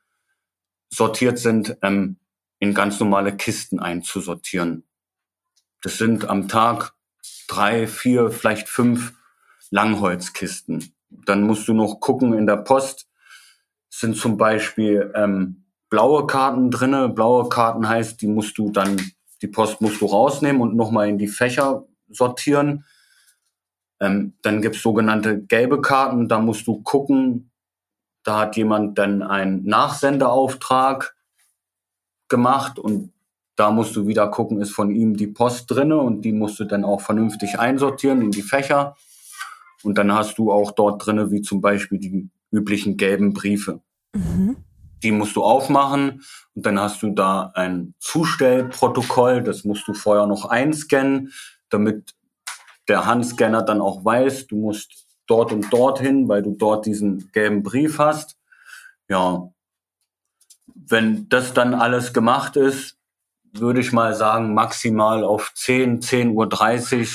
sortiert 0.89 1.39
sind, 1.39 1.77
ähm, 1.83 2.17
in 2.59 2.75
ganz 2.75 3.01
normale 3.01 3.37
Kisten 3.37 3.81
einzusortieren. 3.81 4.85
Das 5.83 5.99
sind 5.99 6.29
am 6.29 6.49
Tag 6.49 6.95
drei, 7.49 7.87
vier, 7.87 8.31
vielleicht 8.31 8.69
fünf 8.69 9.15
Langholzkisten. 9.71 10.93
Dann 11.09 11.43
musst 11.43 11.69
du 11.69 11.75
noch 11.75 12.01
gucken 12.01 12.35
in 12.35 12.47
der 12.47 12.59
Post, 12.59 13.09
sind 13.89 14.17
zum 14.17 14.37
Beispiel 14.37 15.13
ähm, 15.15 15.65
blaue 15.89 16.27
Karten 16.27 16.71
drinne. 16.71 17.09
Blaue 17.09 17.49
Karten 17.49 17.89
heißt, 17.89 18.21
die 18.21 18.29
musst 18.29 18.57
du 18.59 18.71
dann, 18.71 19.01
die 19.43 19.49
Post 19.49 19.81
musst 19.81 20.01
du 20.01 20.07
rausnehmen 20.07 20.63
und 20.63 20.77
nochmal 20.77 21.09
in 21.09 21.19
die 21.19 21.29
Fächer 21.29 21.87
sortieren. 22.09 22.85
Ähm, 24.01 24.35
dann 24.43 24.63
gibt's 24.63 24.83
sogenannte 24.83 25.43
gelbe 25.43 25.81
Karten, 25.81 26.29
da 26.29 26.41
musst 26.41 26.67
du 26.67 26.83
gucken, 26.83 27.51
da 28.23 28.41
hat 28.41 28.57
jemand 28.57 28.99
dann 28.99 29.23
einen 29.23 29.65
Nachsendeauftrag 29.65 31.15
gemacht 32.29 32.79
und 32.79 33.13
da 33.57 33.71
musst 33.71 33.95
du 33.95 34.07
wieder 34.07 34.29
gucken, 34.29 34.61
ist 34.61 34.73
von 34.73 34.91
ihm 34.91 35.17
die 35.17 35.27
Post 35.27 35.71
drinne 35.71 35.99
und 35.99 36.23
die 36.23 36.33
musst 36.33 36.59
du 36.61 36.65
dann 36.65 36.85
auch 36.85 37.03
vernünftig 37.03 37.59
einsortieren 37.59 38.23
in 38.23 38.31
die 38.31 38.43
Fächer. 38.43 38.97
Und 39.83 39.99
dann 39.99 40.13
hast 40.13 40.39
du 40.39 40.51
auch 40.51 40.71
dort 40.73 41.05
drinne, 41.05 41.31
wie 41.31 41.43
zum 41.43 41.61
Beispiel 41.61 41.99
die 41.99 42.31
üblichen 42.51 42.97
gelben 42.97 43.35
Briefe. 43.35 43.81
Mhm. 44.15 44.57
Die 45.03 45.13
musst 45.13 45.37
du 45.37 45.43
aufmachen 45.43 46.23
und 46.55 46.67
dann 46.67 46.79
hast 46.79 47.03
du 47.03 47.11
da 47.11 47.53
ein 47.55 47.95
Zustellprotokoll, 47.99 49.43
das 49.43 49.65
musst 49.65 49.87
du 49.89 49.95
vorher 49.95 50.27
noch 50.27 50.47
einscannen, 50.47 51.33
damit 51.69 52.15
der 52.91 53.07
Handscanner 53.07 53.63
dann 53.63 53.81
auch 53.81 54.05
weiß, 54.05 54.49
du 54.49 54.57
musst 54.57 55.07
dort 55.27 55.53
und 55.53 55.73
dorthin, 55.73 56.29
weil 56.29 56.43
du 56.43 56.57
dort 56.57 56.87
diesen 56.87 57.31
gelben 57.31 57.63
Brief 57.63 58.01
hast. 58.01 58.37
Ja, 59.09 59.53
wenn 60.75 61.29
das 61.29 61.55
dann 61.55 61.75
alles 61.75 62.13
gemacht 62.13 62.57
ist, 62.57 62.99
würde 63.53 63.81
ich 63.81 63.93
mal 63.93 64.15
sagen, 64.15 64.55
maximal 64.55 65.23
auf 65.23 65.53
10, 65.55 66.03
10.30 66.03 67.01
Uhr 67.01 67.07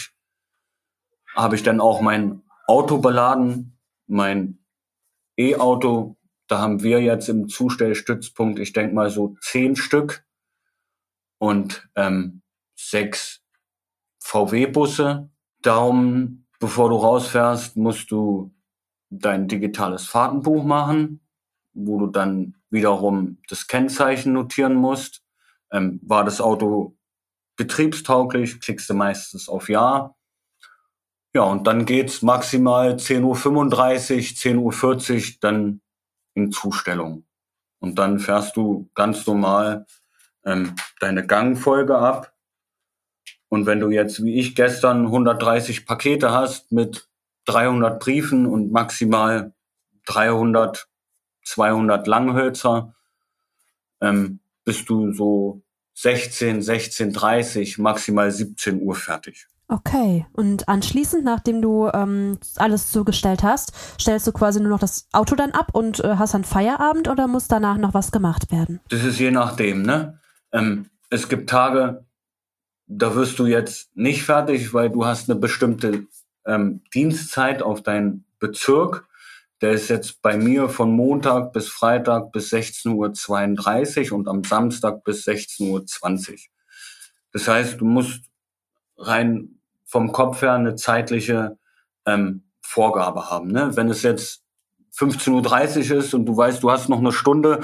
habe 1.36 1.56
ich 1.56 1.64
dann 1.64 1.82
auch 1.82 2.00
mein 2.00 2.42
Auto 2.68 3.00
beladen, 3.00 3.78
mein 4.08 4.60
E-Auto. 5.38 6.16
Da 6.48 6.60
haben 6.60 6.84
wir 6.84 7.02
jetzt 7.02 7.28
im 7.28 7.50
Zustellstützpunkt, 7.50 8.60
ich 8.60 8.72
denke 8.72 8.96
mal 8.96 9.10
so 9.10 9.36
zehn 9.42 9.76
Stück 9.76 10.26
und 11.38 11.90
ähm, 11.96 12.44
sechs 12.76 13.42
VW-Busse. 14.20 15.30
Darum, 15.66 16.46
bevor 16.60 16.90
du 16.90 16.96
rausfährst, 16.96 17.76
musst 17.76 18.12
du 18.12 18.54
dein 19.10 19.48
digitales 19.48 20.06
Fahrtenbuch 20.06 20.64
machen, 20.64 21.22
wo 21.74 21.98
du 22.00 22.08
dann 22.08 22.56
wiederum 22.70 23.40
das 23.50 23.68
Kennzeichen 23.68 24.34
notieren 24.34 24.76
musst. 24.76 25.24
Ähm, 25.72 26.00
war 26.04 26.24
das 26.24 26.40
Auto 26.40 26.96
betriebstauglich, 27.56 28.60
klickst 28.60 28.90
du 28.90 28.94
meistens 28.94 29.50
auf 29.50 29.70
Ja. 29.70 30.16
Ja, 31.34 31.42
und 31.44 31.66
dann 31.68 31.86
geht's 31.86 32.22
maximal 32.22 32.96
10.35 32.96 34.62
Uhr, 34.62 34.72
10.40 34.72 35.16
Uhr 35.16 35.36
dann 35.42 35.82
in 36.36 36.52
Zustellung. 36.52 37.26
Und 37.80 37.98
dann 37.98 38.20
fährst 38.20 38.56
du 38.56 38.90
ganz 38.94 39.26
normal 39.26 39.86
ähm, 40.46 40.76
deine 41.00 41.26
Gangfolge 41.26 41.98
ab. 41.98 42.35
Und 43.50 43.66
wenn 43.66 43.80
du 43.80 43.90
jetzt, 43.90 44.24
wie 44.24 44.40
ich 44.40 44.56
gestern, 44.56 45.06
130 45.06 45.86
Pakete 45.86 46.32
hast 46.32 46.72
mit 46.72 47.08
300 47.46 48.00
Briefen 48.00 48.46
und 48.46 48.72
maximal 48.72 49.54
300, 50.06 50.88
200 51.44 52.08
Langhölzer, 52.08 52.94
ähm, 54.02 54.40
bist 54.64 54.90
du 54.90 55.14
so 55.14 55.62
16, 55.94 56.62
16, 56.62 57.14
30, 57.14 57.78
maximal 57.78 58.32
17 58.32 58.82
Uhr 58.82 58.96
fertig. 58.96 59.48
Okay. 59.68 60.26
Und 60.34 60.70
anschließend, 60.70 61.24
nachdem 61.24 61.62
du 61.62 61.90
ähm, 61.92 62.38
alles 62.58 62.92
zugestellt 62.92 63.42
hast, 63.42 63.74
stellst 64.00 64.28
du 64.28 64.32
quasi 64.32 64.60
nur 64.60 64.70
noch 64.70 64.80
das 64.80 65.08
Auto 65.12 65.36
dann 65.36 65.52
ab 65.52 65.70
und 65.74 66.04
äh, 66.04 66.16
hast 66.18 66.34
dann 66.34 66.44
Feierabend 66.44 67.08
oder 67.08 67.28
muss 67.28 67.48
danach 67.48 67.78
noch 67.78 67.94
was 67.94 68.12
gemacht 68.12 68.52
werden? 68.52 68.80
Das 68.90 69.04
ist 69.04 69.20
je 69.20 69.32
nachdem, 69.32 69.82
ne? 69.82 70.20
Ähm, 70.52 70.90
es 71.10 71.30
gibt 71.30 71.50
Tage, 71.50 72.06
da 72.88 73.16
wirst 73.16 73.40
du 73.40 73.46
jetzt 73.46 73.96
nicht 73.96 74.24
fertig, 74.24 74.74
weil 74.74 74.90
du 74.90 75.06
hast 75.06 75.30
eine 75.30 75.40
bestimmte 75.40 76.08
ähm, 76.46 76.84
Dienstzeit 76.94 77.62
auf 77.62 77.82
deinen 77.82 78.26
Bezirk. 78.40 79.08
Der 79.62 79.72
ist 79.72 79.90
jetzt 79.90 80.22
bei 80.22 80.38
mir 80.38 80.70
von 80.70 80.92
Montag 80.92 81.54
bis 81.54 81.70
Freitag 81.70 82.32
bis 82.32 82.52
16.32 82.54 84.12
Uhr 84.12 84.18
und 84.18 84.28
am 84.28 84.44
Samstag 84.44 85.04
bis 85.04 85.26
16.20 85.26 86.32
Uhr. 86.32 86.38
Das 87.32 87.48
heißt, 87.48 87.82
du 87.82 87.86
musst 87.86 88.26
rein 88.98 89.60
vom 89.84 90.12
Kopf 90.12 90.42
her 90.42 90.54
eine 90.54 90.76
zeitliche 90.76 91.58
ähm, 92.06 92.44
Vorgabe 92.62 93.30
haben. 93.30 93.48
Ne? 93.48 93.76
Wenn 93.76 93.90
es 93.90 94.04
jetzt 94.04 94.44
15.30 94.98 95.92
Uhr 95.92 95.98
ist 95.98 96.14
und 96.14 96.26
du 96.26 96.38
weißt, 96.38 96.62
du 96.62 96.72
hast 96.72 96.90
noch 96.90 97.00
eine 97.00 97.12
Stunde, 97.12 97.62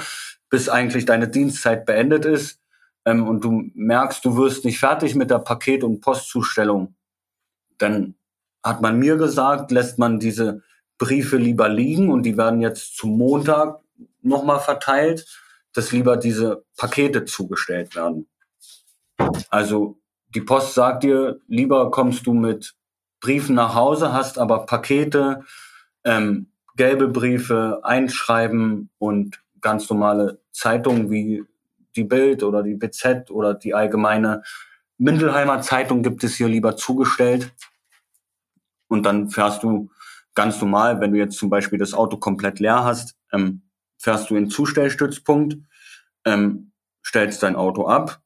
bis 0.50 0.68
eigentlich 0.68 1.04
deine 1.04 1.28
Dienstzeit 1.28 1.86
beendet 1.86 2.24
ist 2.24 2.61
ähm, 3.04 3.26
und 3.26 3.44
du 3.44 3.70
merkst, 3.74 4.24
du 4.24 4.36
wirst 4.36 4.64
nicht 4.64 4.78
fertig 4.78 5.14
mit 5.14 5.30
der 5.30 5.38
Paket- 5.38 5.84
und 5.84 6.00
Postzustellung, 6.00 6.94
dann 7.78 8.14
hat 8.62 8.80
man 8.80 8.98
mir 8.98 9.16
gesagt, 9.16 9.70
lässt 9.70 9.98
man 9.98 10.20
diese 10.20 10.62
Briefe 10.98 11.36
lieber 11.36 11.68
liegen 11.68 12.10
und 12.10 12.22
die 12.22 12.36
werden 12.36 12.60
jetzt 12.60 12.96
zum 12.96 13.18
Montag 13.18 13.80
nochmal 14.20 14.60
verteilt, 14.60 15.26
dass 15.72 15.90
lieber 15.90 16.16
diese 16.16 16.64
Pakete 16.76 17.24
zugestellt 17.24 17.96
werden. 17.96 18.28
Also 19.50 19.98
die 20.34 20.40
Post 20.40 20.74
sagt 20.74 21.02
dir, 21.02 21.40
lieber 21.46 21.90
kommst 21.90 22.26
du 22.26 22.34
mit 22.34 22.74
Briefen 23.20 23.54
nach 23.54 23.74
Hause, 23.74 24.12
hast 24.12 24.38
aber 24.38 24.66
Pakete, 24.66 25.44
ähm, 26.04 26.52
gelbe 26.76 27.08
Briefe, 27.08 27.80
Einschreiben 27.82 28.90
und 28.98 29.42
ganz 29.60 29.88
normale 29.88 30.40
Zeitungen 30.52 31.10
wie 31.10 31.44
die 31.96 32.04
Bild 32.04 32.42
oder 32.42 32.62
die 32.62 32.74
BZ 32.74 33.30
oder 33.30 33.54
die 33.54 33.74
allgemeine 33.74 34.42
Mindelheimer 34.98 35.60
Zeitung 35.62 36.02
gibt 36.02 36.22
es 36.24 36.36
hier 36.36 36.48
lieber 36.48 36.76
zugestellt. 36.76 37.52
Und 38.88 39.04
dann 39.04 39.30
fährst 39.30 39.62
du 39.62 39.90
ganz 40.34 40.60
normal, 40.60 41.00
wenn 41.00 41.12
du 41.12 41.18
jetzt 41.18 41.38
zum 41.38 41.50
Beispiel 41.50 41.78
das 41.78 41.94
Auto 41.94 42.18
komplett 42.18 42.60
leer 42.60 42.84
hast, 42.84 43.16
ähm, 43.32 43.62
fährst 43.98 44.30
du 44.30 44.36
in 44.36 44.44
den 44.44 44.50
Zustellstützpunkt, 44.50 45.56
ähm, 46.24 46.72
stellst 47.04 47.42
dein 47.42 47.56
Auto 47.56 47.86
ab, 47.86 48.20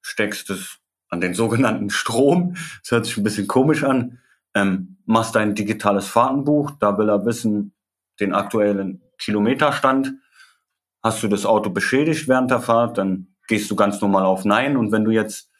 steckst 0.00 0.50
es 0.50 0.78
an 1.08 1.20
den 1.20 1.34
sogenannten 1.42 1.90
Strom. 1.90 2.54
Das 2.82 2.90
hört 2.90 3.06
sich 3.06 3.16
ein 3.16 3.24
bisschen 3.24 3.48
komisch 3.48 3.84
an. 3.84 4.18
Ähm, 4.54 4.98
machst 5.06 5.34
dein 5.34 5.54
digitales 5.54 6.06
Fahrtenbuch, 6.06 6.72
da 6.78 6.98
will 6.98 7.08
er 7.08 7.24
wissen, 7.24 7.74
den 8.20 8.34
aktuellen 8.34 9.02
Kilometerstand. 9.18 10.14
Hast 11.02 11.22
du 11.22 11.28
das 11.28 11.46
Auto 11.46 11.70
beschädigt 11.70 12.28
während 12.28 12.50
der 12.50 12.60
Fahrt, 12.60 12.98
dann 12.98 13.28
gehst 13.48 13.70
du 13.70 13.76
ganz 13.76 14.00
normal 14.00 14.24
auf 14.24 14.44
Nein. 14.44 14.76
Und 14.76 14.92
wenn 14.92 15.04
du 15.04 15.10
jetzt 15.10 15.50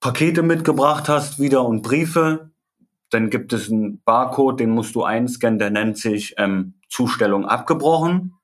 Pakete 0.00 0.42
mitgebracht 0.42 1.08
hast 1.08 1.40
wieder 1.40 1.64
und 1.64 1.82
Briefe, 1.82 2.50
dann 3.10 3.30
gibt 3.30 3.52
es 3.52 3.70
einen 3.70 4.02
Barcode, 4.02 4.60
den 4.60 4.70
musst 4.70 4.94
du 4.94 5.04
einscannen, 5.04 5.58
der 5.58 5.70
nennt 5.70 5.98
sich 5.98 6.34
ähm, 6.36 6.74
Zustellung 6.88 7.46
abgebrochen. 7.46 8.34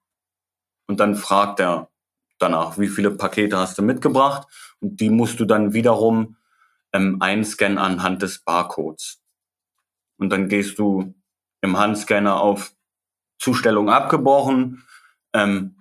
Und 0.87 1.01
dann 1.01 1.14
fragt 1.14 1.61
er 1.61 1.88
danach, 2.38 2.79
wie 2.79 2.88
viele 2.88 3.11
Pakete 3.11 3.57
hast 3.57 3.79
du 3.79 3.83
mitgebracht? 3.83 4.49
Und 4.81 5.01
die 5.01 5.11
musst 5.11 5.38
du 5.38 5.44
dann 5.44 5.73
wiederum 5.73 6.37
ähm, 6.92 7.16
einscannen 7.20 7.79
anhand 7.79 8.23
des 8.23 8.40
Barcodes. 8.40 9.23
Und 10.18 10.31
dann 10.31 10.49
gehst 10.49 10.79
du 10.79 11.14
im 11.61 11.79
Handscanner 11.79 12.40
auf 12.40 12.73
Zustellung 13.38 13.88
abgebrochen. 13.88 14.85
Ähm, 15.33 15.77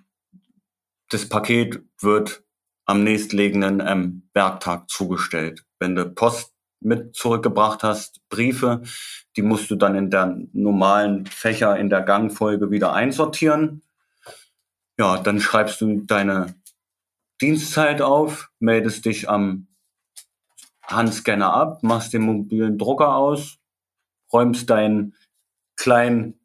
das 1.10 1.28
Paket 1.28 1.82
wird 2.00 2.42
am 2.86 3.04
nächstliegenden 3.04 3.82
ähm, 3.86 4.28
Werktag 4.32 4.88
zugestellt. 4.88 5.64
Wenn 5.78 5.94
du 5.94 6.08
Post 6.08 6.54
mit 6.80 7.14
zurückgebracht 7.14 7.82
hast, 7.82 8.20
Briefe, 8.30 8.82
die 9.36 9.42
musst 9.42 9.70
du 9.70 9.76
dann 9.76 9.94
in 9.94 10.10
der 10.10 10.38
normalen 10.52 11.26
Fächer 11.26 11.76
in 11.76 11.90
der 11.90 12.02
Gangfolge 12.02 12.70
wieder 12.70 12.94
einsortieren. 12.94 13.82
Ja, 14.98 15.18
dann 15.18 15.40
schreibst 15.40 15.80
du 15.80 16.00
deine 16.00 16.54
Dienstzeit 17.40 18.02
auf, 18.02 18.50
meldest 18.58 19.04
dich 19.04 19.28
am 19.28 19.66
Handscanner 20.82 21.52
ab, 21.52 21.82
machst 21.82 22.12
den 22.12 22.22
mobilen 22.22 22.78
Drucker 22.78 23.14
aus, 23.14 23.58
räumst 24.32 24.68
deinen 24.70 25.14
kleinen, 25.76 26.40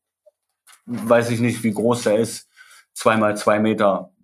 weiß 0.86 1.32
ich 1.32 1.39
nicht, 1.39 1.63
wie 1.63 1.73
groß 1.73 2.04
der 2.04 2.19
ist, 2.19 2.49
zweimal 2.93 3.36
zwei 3.38 3.60
Meter 3.60 4.14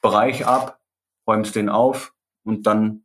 Bereich 0.00 0.46
ab, 0.46 0.80
räumst 1.26 1.56
den 1.56 1.68
auf 1.68 2.12
und 2.44 2.66
dann 2.66 3.04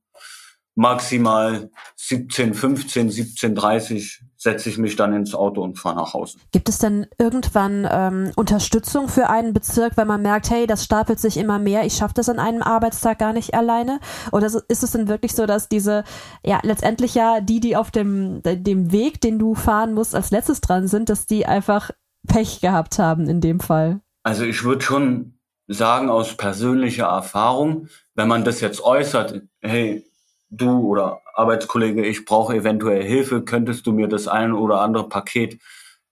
maximal 0.76 1.70
17, 1.98 2.54
15, 2.54 3.10
17, 3.10 3.56
30 3.56 4.24
setze 4.38 4.70
ich 4.70 4.78
mich 4.78 4.96
dann 4.96 5.14
ins 5.14 5.36
Auto 5.36 5.62
und 5.62 5.78
fahre 5.78 5.98
nach 5.98 6.14
Hause. 6.14 6.38
Gibt 6.52 6.68
es 6.68 6.80
denn 6.80 7.06
irgendwann 7.18 7.88
ähm, 7.90 8.32
Unterstützung 8.36 9.08
für 9.08 9.30
einen 9.30 9.54
Bezirk, 9.54 9.96
wenn 9.96 10.08
man 10.08 10.22
merkt, 10.22 10.50
hey, 10.50 10.68
das 10.68 10.84
stapelt 10.84 11.20
sich 11.20 11.38
immer 11.38 11.60
mehr, 11.60 11.86
ich 11.86 11.94
schaffe 11.94 12.16
das 12.16 12.28
an 12.28 12.40
einem 12.40 12.62
Arbeitstag 12.62 13.20
gar 13.20 13.34
nicht 13.34 13.54
alleine? 13.54 14.00
Oder 14.32 14.48
ist 14.48 14.84
es 14.84 14.92
denn 14.92 15.08
wirklich 15.08 15.36
so, 15.36 15.46
dass 15.46 15.70
diese, 15.70 16.04
ja, 16.44 16.60
letztendlich 16.64 17.16
ja 17.16 17.40
die, 17.40 17.60
die 17.60 17.78
auf 17.78 17.92
dem, 17.92 18.42
dem 18.44 18.92
Weg, 18.92 19.22
den 19.22 19.40
du 19.40 19.56
fahren 19.56 19.94
musst, 19.94 20.16
als 20.16 20.32
letztes 20.32 20.60
dran 20.60 20.88
sind, 20.88 21.10
dass 21.10 21.26
die 21.26 21.46
einfach 21.46 21.92
Pech 22.28 22.62
gehabt 22.62 23.00
haben 23.00 23.28
in 23.28 23.42
dem 23.42 23.60
Fall? 23.60 24.02
Also 24.24 24.44
ich 24.44 24.64
würde 24.64 24.82
schon 24.82 25.33
sagen, 25.68 26.10
aus 26.10 26.36
persönlicher 26.36 27.06
Erfahrung, 27.06 27.88
wenn 28.16 28.28
man 28.28 28.44
das 28.44 28.62
jetzt 28.62 28.82
äußert, 28.82 29.42
hey, 29.62 30.06
du 30.50 30.80
oder 30.82 31.22
Arbeitskollege, 31.34 32.06
ich 32.06 32.26
brauche 32.26 32.56
eventuell 32.56 33.04
Hilfe, 33.04 33.44
könntest 33.44 33.88
du 33.88 33.92
mir 33.92 34.08
das 34.08 34.28
ein 34.28 34.54
oder 34.54 34.82
andere 34.82 35.10
Paket 35.10 35.60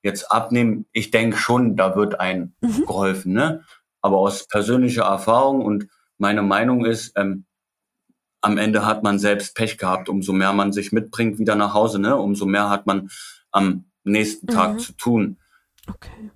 jetzt 0.03 0.31
abnehmen? 0.31 0.85
Ich 0.91 1.11
denke 1.11 1.37
schon, 1.37 1.75
da 1.75 1.95
wird 1.95 2.19
ein 2.19 2.53
mhm. 2.61 2.85
geholfen, 2.85 3.33
ne? 3.33 3.63
Aber 4.01 4.17
aus 4.17 4.47
persönlicher 4.47 5.03
Erfahrung 5.03 5.63
und 5.63 5.87
meine 6.17 6.41
Meinung 6.41 6.85
ist, 6.85 7.13
ähm, 7.15 7.45
am 8.41 8.57
Ende 8.57 8.85
hat 8.85 9.03
man 9.03 9.19
selbst 9.19 9.55
Pech 9.55 9.77
gehabt. 9.77 10.09
Umso 10.09 10.33
mehr 10.33 10.53
man 10.53 10.73
sich 10.73 10.91
mitbringt 10.91 11.37
wieder 11.37 11.55
nach 11.55 11.75
Hause, 11.75 11.99
ne? 11.99 12.17
Umso 12.17 12.45
mehr 12.47 12.69
hat 12.69 12.87
man 12.87 13.09
am 13.51 13.85
nächsten 14.03 14.47
Tag 14.47 14.73
mhm. 14.73 14.79
zu 14.79 14.93
tun. 14.93 15.37
Okay. 15.87 16.31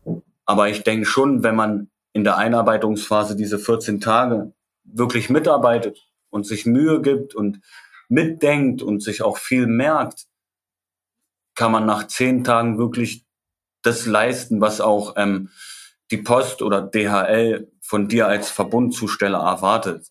Aber 0.46 0.70
ich 0.70 0.84
denke 0.84 1.08
schon, 1.08 1.42
wenn 1.42 1.56
man 1.56 1.90
in 2.16 2.24
der 2.24 2.38
Einarbeitungsphase 2.38 3.36
diese 3.36 3.60
14 3.60 4.00
Tage 4.00 4.54
wirklich 4.86 5.30
mitarbeitet 5.30 6.08
und 6.30 6.48
sich 6.48 6.66
Mühe 6.66 7.02
gibt 7.02 7.36
und 7.36 7.60
mitdenkt 8.08 8.82
und 8.82 9.04
sich 9.04 9.22
auch 9.22 9.38
viel 9.38 9.68
merkt, 9.68 10.26
kann 11.56 11.74
man 11.74 11.86
nach 11.86 12.08
zehn 12.08 12.46
Tagen 12.46 12.78
wirklich 12.78 13.26
das 13.82 14.06
leisten, 14.06 14.62
was 14.62 14.80
auch 14.80 15.16
ähm, 15.18 15.50
die 16.10 16.18
Post 16.18 16.62
oder 16.62 16.82
DHL 16.82 17.70
von 17.82 18.08
dir 18.08 18.28
als 18.28 18.50
Verbundzusteller 18.50 19.40
erwartet. 19.40 20.08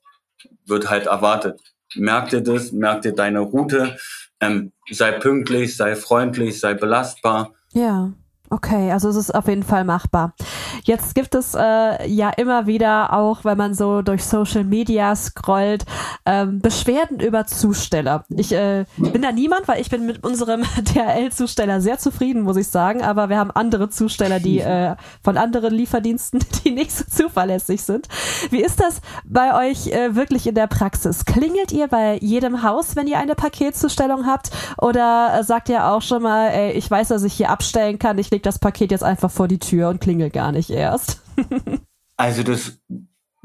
Wird 0.67 0.91
halt 0.91 1.07
erwartet. 1.07 1.59
Merkt 1.95 2.35
ihr 2.35 2.43
das? 2.43 2.71
Merkt 2.73 3.07
ihr 3.07 3.15
deine 3.15 3.41
Route? 3.41 3.97
Ähm, 4.41 4.73
sei 4.91 5.13
pünktlich, 5.13 5.75
sei 5.75 5.97
freundlich, 5.97 6.61
sei 6.61 6.75
belastbar. 6.75 7.55
Ja. 7.73 8.13
Okay, 8.51 8.93
also 8.93 9.09
es 9.09 9.17
ist 9.17 9.35
auf 9.35 9.49
jeden 9.49 9.63
Fall 9.63 9.85
machbar. 9.85 10.35
Jetzt 10.83 11.15
gibt 11.15 11.35
es 11.35 11.55
äh, 11.55 12.07
ja 12.07 12.29
immer 12.29 12.67
wieder 12.67 13.15
auch, 13.15 13.43
wenn 13.45 13.57
man 13.57 13.73
so 13.75 14.03
durch 14.03 14.23
Social 14.23 14.65
Media 14.65 15.17
scrollt, 15.17 15.87
ähm, 16.27 16.61
Beschwerden 16.61 17.21
über 17.21 17.47
Zusteller. 17.47 18.25
Ich 18.29 18.53
äh, 18.53 18.85
bin 18.99 19.23
da 19.23 19.33
niemand, 19.33 19.67
weil 19.67 19.81
ich 19.81 19.89
bin 19.89 20.05
mit 20.05 20.23
unserem 20.23 20.63
DHL-Zusteller 20.95 21.81
sehr 21.81 21.99
zufrieden, 21.99 22.43
muss 22.43 22.59
ich 22.59 22.69
sagen. 22.69 23.03
Aber 23.03 23.31
wir 23.31 23.39
haben 23.39 23.51
andere 23.51 23.89
Zusteller, 23.89 24.41
die 24.41 24.61
äh, 24.61 24.95
von 25.23 25.39
anderen 25.39 25.75
Lieferdiensten, 25.75 26.41
die 26.65 26.71
nicht 26.71 26.93
so 26.93 27.05
zuverlässig 27.05 27.83
sind. 27.83 28.09
Wie 28.51 28.63
ist 28.63 28.79
das 28.79 29.01
bei 29.25 29.71
euch 29.71 29.89
äh, 29.89 30.15
wirklich 30.15 30.47
in 30.47 30.55
der 30.55 30.67
Praxis? 30.67 31.25
Klingelt 31.25 31.73
ihr 31.73 31.89
bei 31.89 32.19
jedem 32.21 32.63
Haus, 32.63 32.95
wenn 32.95 33.07
ihr 33.07 33.19
eine 33.19 33.35
Paketzustellung 33.35 34.27
habt? 34.27 34.51
Oder 34.79 35.39
äh, 35.41 35.45
sagt 35.45 35.71
ihr 35.71 35.87
auch 35.87 36.03
schon 36.03 36.23
mal, 36.23 36.49
ey, 36.49 36.73
ich 36.73 36.91
weiß, 36.91 37.09
dass 37.09 37.25
ich 37.25 37.33
hier 37.33 37.49
abstellen 37.49 37.99
kann, 37.99 38.19
ich 38.19 38.31
leg 38.31 38.44
das 38.47 38.59
Paket 38.59 38.91
jetzt 38.91 39.05
einfach 39.05 39.31
vor 39.31 39.49
die 39.49 39.59
Tür 39.59 39.89
und 39.89 40.01
klingel 40.01 40.31
gar 40.31 40.53
nicht 40.53 40.71
erst. 40.71 41.23
also 42.17 42.43
das 42.43 42.79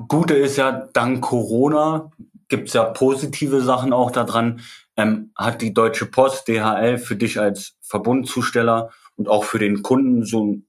Gute 0.07 0.35
ist 0.35 0.57
ja, 0.57 0.88
dank 0.93 1.21
Corona 1.21 2.12
gibt's 2.47 2.73
ja 2.73 2.83
positive 2.83 3.62
Sachen 3.62 3.93
auch 3.93 4.12
daran. 4.12 4.62
Ähm, 4.97 5.31
hat 5.35 5.62
die 5.62 5.73
Deutsche 5.73 6.05
Post, 6.05 6.47
DHL, 6.47 6.97
für 6.97 7.15
dich 7.15 7.39
als 7.39 7.75
Verbundzusteller 7.81 8.89
und 9.15 9.29
auch 9.29 9.43
für 9.43 9.59
den 9.59 9.81
Kunden 9.81 10.25
so 10.25 10.41
einen 10.41 10.67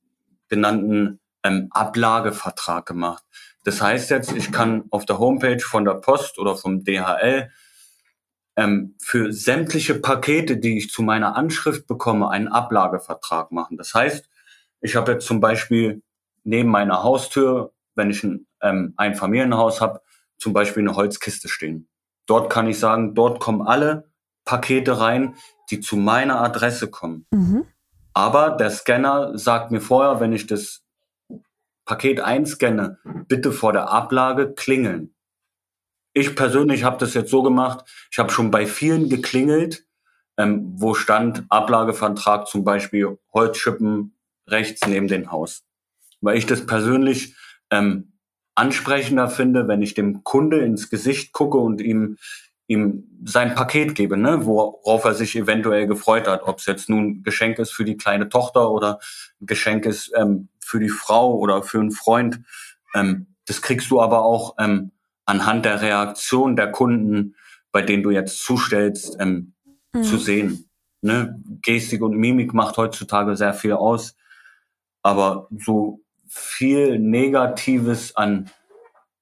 genannten 0.48 1.20
ähm, 1.42 1.68
Ablagevertrag 1.70 2.86
gemacht. 2.86 3.24
Das 3.64 3.80
heißt 3.82 4.10
jetzt, 4.10 4.32
ich 4.32 4.52
kann 4.52 4.84
auf 4.90 5.04
der 5.04 5.18
Homepage 5.18 5.60
von 5.60 5.84
der 5.84 5.94
Post 5.94 6.38
oder 6.38 6.56
vom 6.56 6.84
DHL 6.84 7.50
ähm, 8.60 8.94
für 9.00 9.32
sämtliche 9.32 9.94
Pakete, 9.94 10.58
die 10.58 10.76
ich 10.76 10.90
zu 10.90 11.02
meiner 11.02 11.34
Anschrift 11.34 11.86
bekomme, 11.86 12.28
einen 12.28 12.48
Ablagevertrag 12.48 13.52
machen. 13.52 13.78
Das 13.78 13.94
heißt, 13.94 14.28
ich 14.82 14.96
habe 14.96 15.12
jetzt 15.12 15.26
zum 15.26 15.40
Beispiel 15.40 16.02
neben 16.44 16.68
meiner 16.68 17.02
Haustür, 17.02 17.72
wenn 17.94 18.10
ich 18.10 18.22
ein 18.22 18.46
ähm, 18.60 18.92
Einfamilienhaus 18.98 19.80
habe, 19.80 20.02
zum 20.36 20.52
Beispiel 20.52 20.82
eine 20.82 20.94
Holzkiste 20.94 21.48
stehen. 21.48 21.88
Dort 22.26 22.52
kann 22.52 22.68
ich 22.68 22.78
sagen, 22.78 23.14
dort 23.14 23.40
kommen 23.40 23.66
alle 23.66 24.10
Pakete 24.44 25.00
rein, 25.00 25.36
die 25.70 25.80
zu 25.80 25.96
meiner 25.96 26.42
Adresse 26.42 26.90
kommen. 26.90 27.26
Mhm. 27.30 27.64
Aber 28.12 28.50
der 28.50 28.70
Scanner 28.70 29.38
sagt 29.38 29.70
mir 29.70 29.80
vorher, 29.80 30.20
wenn 30.20 30.34
ich 30.34 30.46
das 30.46 30.82
Paket 31.86 32.20
einscanne, 32.20 32.98
bitte 33.26 33.52
vor 33.52 33.72
der 33.72 33.88
Ablage 33.88 34.52
klingeln 34.52 35.14
ich 36.12 36.34
persönlich 36.34 36.84
habe 36.84 36.98
das 36.98 37.14
jetzt 37.14 37.30
so 37.30 37.42
gemacht, 37.42 37.84
ich 38.10 38.18
habe 38.18 38.30
schon 38.30 38.50
bei 38.50 38.66
vielen 38.66 39.08
geklingelt, 39.08 39.84
ähm, 40.36 40.72
wo 40.76 40.94
stand 40.94 41.44
Ablagevertrag 41.48 42.46
zum 42.48 42.64
Beispiel 42.64 43.18
Holzschippen 43.32 44.16
rechts 44.46 44.86
neben 44.86 45.08
dem 45.08 45.30
Haus. 45.30 45.64
Weil 46.20 46.36
ich 46.36 46.46
das 46.46 46.66
persönlich 46.66 47.36
ähm, 47.70 48.12
ansprechender 48.54 49.28
finde, 49.28 49.68
wenn 49.68 49.82
ich 49.82 49.94
dem 49.94 50.24
Kunde 50.24 50.60
ins 50.60 50.90
Gesicht 50.90 51.32
gucke 51.32 51.58
und 51.58 51.80
ihm 51.80 52.16
ihm 52.70 53.08
sein 53.24 53.56
Paket 53.56 53.96
gebe, 53.96 54.16
ne, 54.16 54.46
worauf 54.46 55.04
er 55.04 55.14
sich 55.14 55.34
eventuell 55.34 55.88
gefreut 55.88 56.28
hat, 56.28 56.44
ob 56.44 56.60
es 56.60 56.66
jetzt 56.66 56.88
nun 56.88 57.24
Geschenk 57.24 57.58
ist 57.58 57.72
für 57.72 57.84
die 57.84 57.96
kleine 57.96 58.28
Tochter 58.28 58.70
oder 58.70 59.00
Geschenk 59.40 59.86
ist 59.86 60.12
ähm, 60.14 60.48
für 60.60 60.78
die 60.78 60.88
Frau 60.88 61.34
oder 61.34 61.64
für 61.64 61.80
einen 61.80 61.90
Freund. 61.90 62.42
Ähm, 62.94 63.26
das 63.46 63.60
kriegst 63.60 63.90
du 63.90 64.00
aber 64.00 64.22
auch 64.22 64.54
ähm, 64.60 64.92
anhand 65.30 65.64
der 65.64 65.80
Reaktion 65.80 66.56
der 66.56 66.72
Kunden, 66.72 67.36
bei 67.70 67.82
denen 67.82 68.02
du 68.02 68.10
jetzt 68.10 68.42
zustellst, 68.42 69.16
ähm, 69.20 69.54
mhm. 69.92 70.02
zu 70.02 70.18
sehen. 70.18 70.68
Ne? 71.02 71.40
Gestik 71.62 72.02
und 72.02 72.16
Mimik 72.16 72.52
macht 72.52 72.76
heutzutage 72.76 73.36
sehr 73.36 73.54
viel 73.54 73.74
aus, 73.74 74.16
aber 75.02 75.48
so 75.56 76.00
viel 76.26 76.98
Negatives 76.98 78.16
an, 78.16 78.50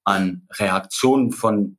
an 0.03 0.49
Reaktionen 0.53 1.31
von 1.31 1.77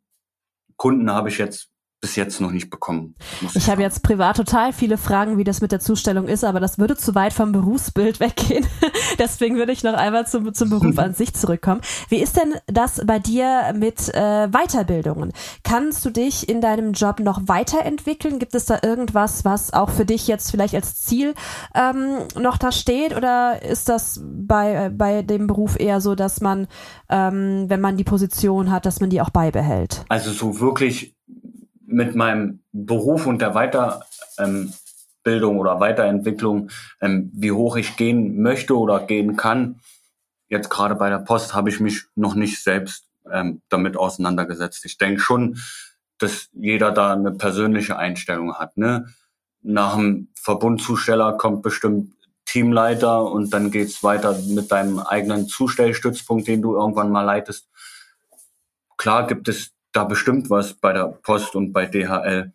Kunden 0.77 1.11
habe 1.11 1.29
ich 1.29 1.39
jetzt 1.39 1.71
bis 2.01 2.15
jetzt 2.15 2.39
noch 2.39 2.51
nicht 2.51 2.69
bekommen. 2.69 3.15
Ich, 3.41 3.55
ich 3.55 3.69
habe 3.69 3.81
jetzt 3.81 4.03
privat 4.03 4.37
total 4.37 4.71
viele 4.71 4.97
Fragen, 4.97 5.37
wie 5.37 5.43
das 5.43 5.59
mit 5.59 5.71
der 5.71 5.81
Zustellung 5.81 6.27
ist, 6.27 6.45
aber 6.45 6.61
das 6.61 6.79
würde 6.79 6.95
zu 6.95 7.13
weit 7.13 7.33
vom 7.33 7.51
Berufsbild 7.51 8.19
weggehen. 8.19 8.65
Deswegen 9.17 9.57
würde 9.57 9.73
ich 9.73 9.83
noch 9.83 9.93
einmal 9.93 10.25
zum, 10.25 10.53
zum 10.53 10.69
Beruf 10.69 10.97
an 10.97 11.13
sich 11.13 11.33
zurückkommen. 11.33 11.81
Wie 12.07 12.19
ist 12.19 12.37
denn 12.37 12.55
das 12.67 13.01
bei 13.05 13.19
dir 13.19 13.73
mit 13.75 14.09
äh, 14.13 14.47
Weiterbildungen? 14.47 15.33
Kannst 15.63 16.05
du 16.05 16.09
dich 16.09 16.47
in 16.47 16.61
deinem 16.61 16.93
Job 16.93 17.19
noch 17.19 17.41
weiterentwickeln? 17.47 18.39
Gibt 18.39 18.55
es 18.55 18.65
da 18.65 18.79
irgendwas, 18.81 19.43
was 19.43 19.73
auch 19.73 19.89
für 19.89 20.05
dich 20.05 20.27
jetzt 20.27 20.51
vielleicht 20.51 20.75
als 20.75 21.01
Ziel 21.01 21.33
ähm, 21.75 22.19
noch 22.39 22.57
da 22.57 22.71
steht? 22.71 23.15
Oder 23.15 23.61
ist 23.61 23.89
das 23.89 24.21
bei, 24.23 24.85
äh, 24.85 24.89
bei 24.89 25.21
dem 25.21 25.47
Beruf 25.47 25.77
eher 25.77 25.99
so, 25.99 26.15
dass 26.15 26.39
man, 26.39 26.67
ähm, 27.09 27.65
wenn 27.67 27.81
man 27.81 27.97
die 27.97 28.05
Position 28.05 28.71
hat, 28.71 28.85
dass 28.85 29.01
man 29.01 29.09
die 29.09 29.19
auch 29.19 29.31
beibehält? 29.31 30.05
Also 30.07 30.31
so 30.31 30.61
wirklich 30.61 31.18
mit 31.91 32.15
meinem 32.15 32.59
Beruf 32.71 33.25
und 33.25 33.41
der 33.41 33.53
Weiterbildung 33.53 35.55
ähm, 35.55 35.59
oder 35.59 35.79
Weiterentwicklung, 35.79 36.69
ähm, 37.01 37.31
wie 37.33 37.51
hoch 37.51 37.77
ich 37.77 37.97
gehen 37.97 38.41
möchte 38.41 38.77
oder 38.77 39.01
gehen 39.01 39.35
kann. 39.35 39.79
Jetzt 40.47 40.69
gerade 40.69 40.95
bei 40.95 41.09
der 41.09 41.19
Post 41.19 41.53
habe 41.53 41.69
ich 41.69 41.79
mich 41.79 42.03
noch 42.15 42.35
nicht 42.35 42.63
selbst 42.63 43.05
ähm, 43.31 43.61
damit 43.69 43.97
auseinandergesetzt. 43.97 44.85
Ich 44.85 44.97
denke 44.97 45.21
schon, 45.21 45.59
dass 46.17 46.49
jeder 46.53 46.91
da 46.91 47.13
eine 47.13 47.31
persönliche 47.31 47.97
Einstellung 47.97 48.55
hat. 48.55 48.77
Ne? 48.77 49.07
Nach 49.61 49.95
dem 49.95 50.29
Verbundzusteller 50.35 51.37
kommt 51.37 51.61
bestimmt 51.61 52.13
Teamleiter 52.45 53.23
und 53.23 53.53
dann 53.53 53.69
geht's 53.69 54.03
weiter 54.03 54.37
mit 54.47 54.71
deinem 54.71 54.99
eigenen 54.99 55.47
Zustellstützpunkt, 55.47 56.47
den 56.47 56.61
du 56.61 56.75
irgendwann 56.75 57.11
mal 57.11 57.21
leitest. 57.21 57.69
Klar 58.97 59.27
gibt 59.27 59.47
es 59.47 59.71
da 59.91 60.03
bestimmt 60.03 60.49
was 60.49 60.73
bei 60.73 60.93
der 60.93 61.07
Post 61.07 61.55
und 61.55 61.73
bei 61.73 61.85
DHL. 61.85 62.53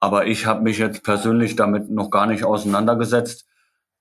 Aber 0.00 0.26
ich 0.26 0.46
habe 0.46 0.62
mich 0.62 0.78
jetzt 0.78 1.02
persönlich 1.02 1.56
damit 1.56 1.90
noch 1.90 2.10
gar 2.10 2.26
nicht 2.26 2.44
auseinandergesetzt, 2.44 3.46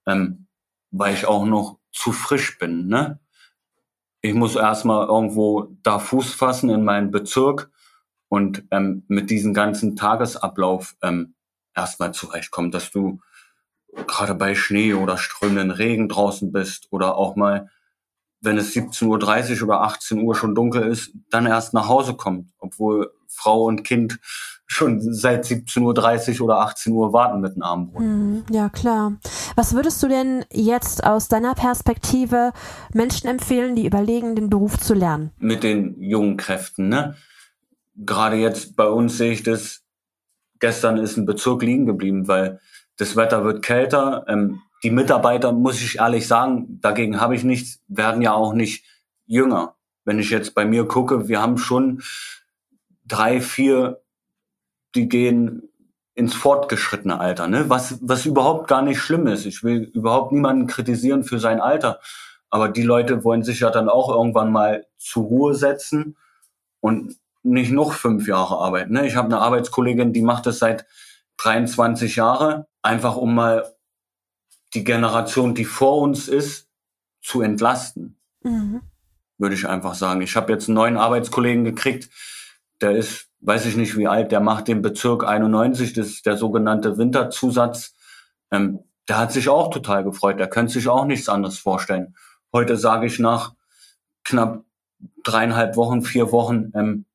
ähm, 0.06 0.48
weil 0.92 1.14
ich 1.14 1.26
auch 1.26 1.46
noch 1.46 1.80
zu 1.92 2.12
frisch 2.12 2.58
bin. 2.58 2.88
Ne? 2.88 3.20
Ich 4.22 4.34
muss 4.34 4.56
erstmal 4.56 5.08
irgendwo 5.08 5.76
da 5.84 6.00
Fuß 6.00 6.34
fassen 6.34 6.70
in 6.70 6.84
meinen 6.84 7.12
Bezirk 7.12 7.72
und 8.30 8.64
ähm, 8.72 9.04
mit 9.08 9.30
diesem 9.30 9.54
ganzen 9.54 9.96
Tagesablauf 9.96 10.96
ähm, 11.02 11.36
erstmal 11.76 12.14
zurechtkommen, 12.14 12.72
dass 12.72 12.92
du 12.92 13.20
gerade 14.08 14.36
bei 14.36 14.56
Schnee 14.56 14.94
oder 14.94 15.18
strömenden 15.18 15.72
Regen 15.72 16.10
draußen 16.10 16.52
bist 16.52 16.88
oder 16.92 17.16
auch 17.16 17.36
mal 17.36 17.70
wenn 18.44 18.58
es 18.58 18.76
17.30 18.76 19.58
Uhr 19.62 19.68
oder 19.68 19.82
18 19.82 20.22
Uhr 20.22 20.36
schon 20.36 20.54
dunkel 20.54 20.84
ist, 20.84 21.12
dann 21.30 21.46
erst 21.46 21.74
nach 21.74 21.88
Hause 21.88 22.14
kommt, 22.14 22.50
obwohl 22.60 23.12
Frau 23.28 23.64
und 23.64 23.84
Kind 23.84 24.20
schon 24.66 25.00
seit 25.02 25.46
17.30 25.46 26.40
Uhr 26.40 26.46
oder 26.46 26.60
18 26.60 26.94
Uhr 26.94 27.14
warten 27.14 27.40
mit 27.40 27.56
dem 27.56 27.62
Abendbrot. 27.62 28.02
Mhm, 28.02 28.44
ja, 28.50 28.70
klar. 28.70 29.14
Was 29.56 29.74
würdest 29.74 30.02
du 30.04 30.08
denn 30.08 30.46
jetzt 30.52 31.04
aus 31.04 31.28
deiner 31.30 31.54
Perspektive 31.54 32.52
Menschen 32.94 33.30
empfehlen, 33.30 33.76
die 33.76 33.86
überlegen, 33.86 34.36
den 34.36 34.50
Beruf 34.50 34.78
zu 34.78 34.94
lernen? 34.94 35.32
Mit 35.40 35.64
den 35.64 36.02
jungen 36.02 36.38
Kräften, 36.38 36.90
ne? 36.90 37.16
Gerade 37.96 38.38
jetzt 38.38 38.76
bei 38.76 38.88
uns 38.88 39.18
sehe 39.18 39.32
ich 39.32 39.44
das, 39.44 39.84
gestern 40.60 40.98
ist 40.98 41.16
ein 41.18 41.26
Bezirk 41.26 41.62
liegen 41.62 41.86
geblieben, 41.86 42.28
weil 42.28 42.60
das 42.98 43.16
Wetter 43.16 43.44
wird 43.44 43.64
kälter. 43.64 44.26
Ähm, 44.28 44.62
die 44.84 44.92
Mitarbeiter, 44.92 45.54
muss 45.54 45.82
ich 45.82 46.00
ehrlich 46.00 46.28
sagen, 46.28 46.80
dagegen 46.82 47.22
habe 47.22 47.36
ich 47.36 47.44
nichts, 47.44 47.82
werden 47.88 48.22
ja 48.22 48.34
auch 48.34 48.54
nicht 48.54 48.86
jünger. 49.26 49.76
Wenn 50.04 50.20
ich 50.20 50.30
jetzt 50.30 50.54
bei 50.54 50.66
mir 50.66 50.86
gucke, 50.86 51.30
wir 51.30 51.42
haben 51.42 51.58
schon 51.58 52.04
drei, 53.06 53.40
vier, 53.40 54.02
die 54.96 55.08
gehen 55.08 55.70
ins 56.16 56.34
fortgeschrittene 56.36 57.20
Alter, 57.20 57.48
ne? 57.48 57.70
Was, 57.70 57.98
was 58.02 58.26
überhaupt 58.26 58.68
gar 58.68 58.82
nicht 58.82 59.00
schlimm 59.00 59.26
ist. 59.26 59.46
Ich 59.46 59.64
will 59.64 59.90
überhaupt 59.94 60.32
niemanden 60.32 60.68
kritisieren 60.68 61.24
für 61.24 61.40
sein 61.40 61.60
Alter. 61.60 62.00
Aber 62.50 62.70
die 62.70 62.84
Leute 62.84 63.24
wollen 63.24 63.44
sich 63.44 63.62
ja 63.62 63.72
dann 63.72 63.90
auch 63.90 64.10
irgendwann 64.10 64.52
mal 64.52 64.86
zur 64.98 65.24
Ruhe 65.24 65.56
setzen 65.56 66.18
und 66.82 67.16
nicht 67.42 67.72
noch 67.72 67.94
fünf 67.94 68.28
Jahre 68.28 68.58
arbeiten. 68.60 68.94
Ne? 68.94 69.08
Ich 69.08 69.16
habe 69.16 69.28
eine 69.28 69.40
Arbeitskollegin, 69.40 70.14
die 70.14 70.22
macht 70.22 70.46
das 70.46 70.60
seit 70.60 70.86
23 71.38 72.16
Jahren, 72.16 72.66
einfach 72.84 73.18
um 73.18 73.34
mal 73.34 73.73
die 74.74 74.84
Generation, 74.84 75.56
die 75.56 75.66
vor 75.66 76.00
uns 76.00 76.28
ist, 76.28 76.70
zu 77.22 77.42
entlasten. 77.42 78.18
Mhm. 78.42 78.82
Würde 79.38 79.56
ich 79.56 79.68
einfach 79.68 79.96
sagen. 79.96 80.22
Ich 80.22 80.36
habe 80.36 80.52
jetzt 80.52 80.68
einen 80.68 80.76
neuen 80.76 80.98
Arbeitskollegen 80.98 81.64
gekriegt, 81.64 82.10
der 82.82 82.92
ist, 82.92 83.30
weiß 83.40 83.66
ich 83.66 83.76
nicht 83.78 83.98
wie 83.98 84.08
alt, 84.08 84.32
der 84.32 84.40
macht 84.40 84.68
den 84.68 84.82
Bezirk 84.82 85.24
91, 85.26 85.94
das 85.94 86.08
ist 86.08 86.26
der 86.26 86.38
sogenannte 86.38 86.98
Winterzusatz. 86.98 87.96
Ähm, 88.52 88.80
der 89.08 89.18
hat 89.18 89.32
sich 89.32 89.50
auch 89.50 89.70
total 89.70 90.04
gefreut, 90.04 90.40
der 90.40 90.50
könnte 90.50 90.74
sich 90.74 90.88
auch 90.88 91.06
nichts 91.06 91.30
anderes 91.30 91.60
vorstellen. 91.60 92.16
Heute 92.52 92.78
sage 92.78 93.06
ich 93.06 93.20
nach 93.20 93.54
knapp 94.24 94.64
dreieinhalb 95.24 95.76
Wochen, 95.76 96.02
vier 96.02 96.32
Wochen, 96.32 96.72
ähm, 96.76 97.06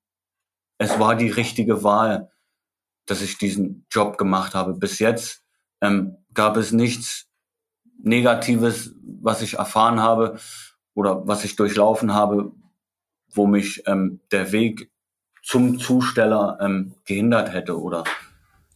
es 0.78 0.98
war 0.98 1.16
die 1.16 1.30
richtige 1.30 1.82
Wahl, 1.82 2.30
dass 3.06 3.20
ich 3.20 3.38
diesen 3.38 3.86
Job 3.90 4.16
gemacht 4.16 4.54
habe. 4.54 4.74
Bis 4.74 4.98
jetzt 5.00 5.42
ähm, 5.80 6.18
gab 6.32 6.56
es 6.56 6.72
nichts 6.72 7.27
Negatives, 7.98 8.94
was 9.02 9.42
ich 9.42 9.54
erfahren 9.54 10.00
habe 10.00 10.38
oder 10.94 11.26
was 11.26 11.44
ich 11.44 11.56
durchlaufen 11.56 12.14
habe, 12.14 12.52
wo 13.32 13.46
mich 13.46 13.82
ähm, 13.86 14.20
der 14.30 14.52
Weg 14.52 14.90
zum 15.42 15.78
Zusteller 15.78 16.58
ähm, 16.60 16.94
gehindert 17.04 17.52
hätte 17.52 17.80
oder 17.80 18.04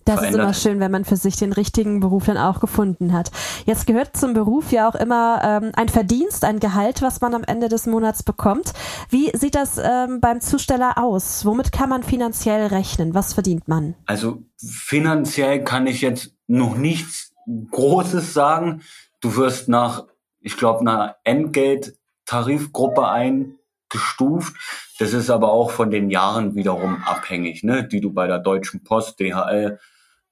das 0.05 0.23
ist 0.23 0.35
immer 0.35 0.55
schön, 0.55 0.81
wenn 0.81 0.91
man 0.91 1.05
für 1.05 1.17
sich 1.17 1.37
den 1.37 1.53
richtigen 1.53 2.01
Beruf 2.01 2.27
dann 2.27 2.37
auch 2.37 2.61
gefunden 2.61 3.13
hat. 3.13 3.31
Jetzt 3.67 3.87
gehört 3.87 4.17
zum 4.17 4.35
Beruf 4.35 4.73
ja 4.73 4.89
auch 4.89 4.95
immer 4.95 5.41
ähm, 5.45 5.73
ein 5.75 5.89
Verdienst, 5.89 6.45
ein 6.45 6.59
Gehalt, 6.59 7.03
was 7.03 7.21
man 7.21 7.35
am 7.35 7.45
Ende 7.45 7.69
des 7.69 7.87
Monats 7.87 8.23
bekommt. 8.23 8.73
Wie 9.11 9.31
sieht 9.37 9.55
das 9.55 9.79
ähm, 9.79 10.21
beim 10.21 10.41
Zusteller 10.41 10.99
aus? 10.99 11.45
Womit 11.45 11.73
kann 11.73 11.89
man 11.89 12.03
finanziell 12.03 12.67
rechnen? 12.67 13.15
Was 13.15 13.35
verdient 13.35 13.69
man? 13.69 13.95
Also 14.07 14.43
finanziell 14.57 15.63
kann 15.63 15.87
ich 15.87 16.01
jetzt 16.01 16.35
noch 16.47 16.77
nichts 16.77 17.33
Großes 17.71 18.35
sagen. 18.35 18.83
Du 19.23 19.37
wirst 19.37 19.69
nach, 19.69 20.07
ich 20.41 20.57
glaube, 20.57 20.81
einer 20.81 21.17
Entgelt-Tarifgruppe 21.23 23.09
eingestuft. 23.09 24.55
Das 24.99 25.13
ist 25.13 25.31
aber 25.31 25.53
auch 25.53 25.71
von 25.71 25.93
den 25.93 26.11
Jahren 26.11 26.57
wiederum 26.57 27.03
abhängig, 27.05 27.63
ne, 27.63 27.87
die 27.87 28.01
du 28.01 28.13
bei 28.13 28.27
der 28.27 28.41
Deutschen 28.41 28.83
Post, 28.83 29.21
DHL 29.21 29.79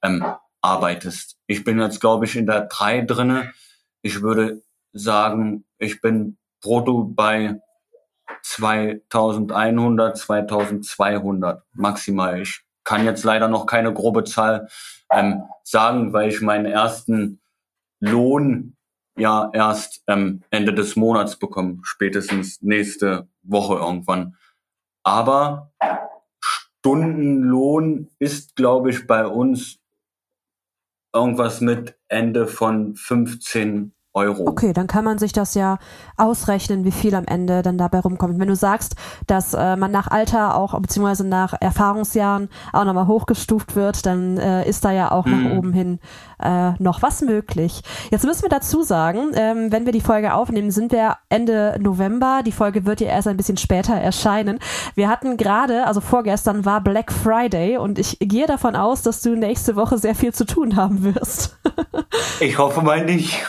ähm, 0.03 0.25
arbeitest. 0.61 1.37
Ich 1.47 1.63
bin 1.63 1.79
jetzt, 1.79 2.01
glaube 2.01 2.25
ich, 2.25 2.35
in 2.35 2.45
der 2.45 2.65
drei 2.65 2.99
drinne. 3.01 3.53
Ich 4.01 4.21
würde 4.21 4.61
sagen, 4.91 5.63
ich 5.77 6.01
bin 6.01 6.37
brutto 6.61 7.05
bei 7.05 7.61
2100, 8.43 10.17
2200 10.17 11.63
maximal. 11.71 12.41
Ich 12.41 12.61
kann 12.83 13.05
jetzt 13.05 13.23
leider 13.23 13.47
noch 13.47 13.67
keine 13.67 13.93
grobe 13.93 14.25
Zahl 14.25 14.67
ähm, 15.09 15.43
sagen, 15.63 16.11
weil 16.11 16.29
ich 16.29 16.41
meinen 16.41 16.65
ersten 16.65 17.39
Lohn 18.01 18.75
ja 19.17 19.49
erst 19.53 20.03
ähm, 20.07 20.43
Ende 20.49 20.73
des 20.73 20.95
Monats 20.95 21.37
bekomme, 21.37 21.79
spätestens 21.83 22.61
nächste 22.61 23.27
Woche 23.43 23.75
irgendwann. 23.75 24.35
Aber 25.03 25.71
Stundenlohn 26.39 28.09
ist, 28.19 28.55
glaube 28.55 28.89
ich, 28.89 29.07
bei 29.07 29.25
uns 29.25 29.79
irgendwas 31.13 31.61
mit 31.61 31.97
Ende 32.07 32.47
von 32.47 32.95
15 32.95 33.93
Euro. 34.13 34.45
Okay, 34.47 34.73
dann 34.73 34.87
kann 34.87 35.05
man 35.05 35.17
sich 35.17 35.31
das 35.31 35.55
ja 35.55 35.77
ausrechnen, 36.17 36.83
wie 36.83 36.91
viel 36.91 37.15
am 37.15 37.25
Ende 37.25 37.61
dann 37.61 37.77
dabei 37.77 37.99
rumkommt. 37.99 38.39
Wenn 38.39 38.49
du 38.49 38.55
sagst, 38.55 38.95
dass 39.25 39.53
äh, 39.53 39.77
man 39.77 39.91
nach 39.91 40.07
Alter 40.07 40.55
auch, 40.57 40.77
beziehungsweise 40.79 41.25
nach 41.25 41.53
Erfahrungsjahren 41.59 42.49
auch 42.73 42.83
nochmal 42.83 43.07
hochgestuft 43.07 43.75
wird, 43.75 44.05
dann 44.05 44.37
äh, 44.37 44.67
ist 44.67 44.83
da 44.83 44.91
ja 44.91 45.11
auch 45.11 45.25
mhm. 45.25 45.43
nach 45.43 45.57
oben 45.57 45.73
hin 45.73 45.99
äh, 46.43 46.71
noch 46.79 47.01
was 47.01 47.21
möglich. 47.21 47.83
Jetzt 48.09 48.25
müssen 48.25 48.41
wir 48.41 48.49
dazu 48.49 48.81
sagen, 48.83 49.31
ähm, 49.33 49.71
wenn 49.71 49.85
wir 49.85 49.93
die 49.93 50.01
Folge 50.01 50.33
aufnehmen, 50.33 50.71
sind 50.71 50.91
wir 50.91 51.17
Ende 51.29 51.77
November. 51.79 52.41
Die 52.45 52.51
Folge 52.51 52.85
wird 52.85 52.99
ja 52.99 53.07
erst 53.07 53.27
ein 53.27 53.37
bisschen 53.37 53.57
später 53.57 53.93
erscheinen. 53.93 54.59
Wir 54.95 55.07
hatten 55.07 55.37
gerade, 55.37 55.87
also 55.87 56.01
vorgestern 56.01 56.65
war 56.65 56.81
Black 56.81 57.13
Friday 57.13 57.77
und 57.77 57.97
ich 57.97 58.17
gehe 58.19 58.47
davon 58.47 58.75
aus, 58.75 59.03
dass 59.03 59.21
du 59.21 59.35
nächste 59.35 59.75
Woche 59.75 59.97
sehr 59.97 60.15
viel 60.15 60.33
zu 60.33 60.45
tun 60.45 60.75
haben 60.75 61.03
wirst. 61.03 61.57
ich 62.41 62.57
hoffe 62.57 62.81
mal 62.81 63.05
nicht. 63.05 63.39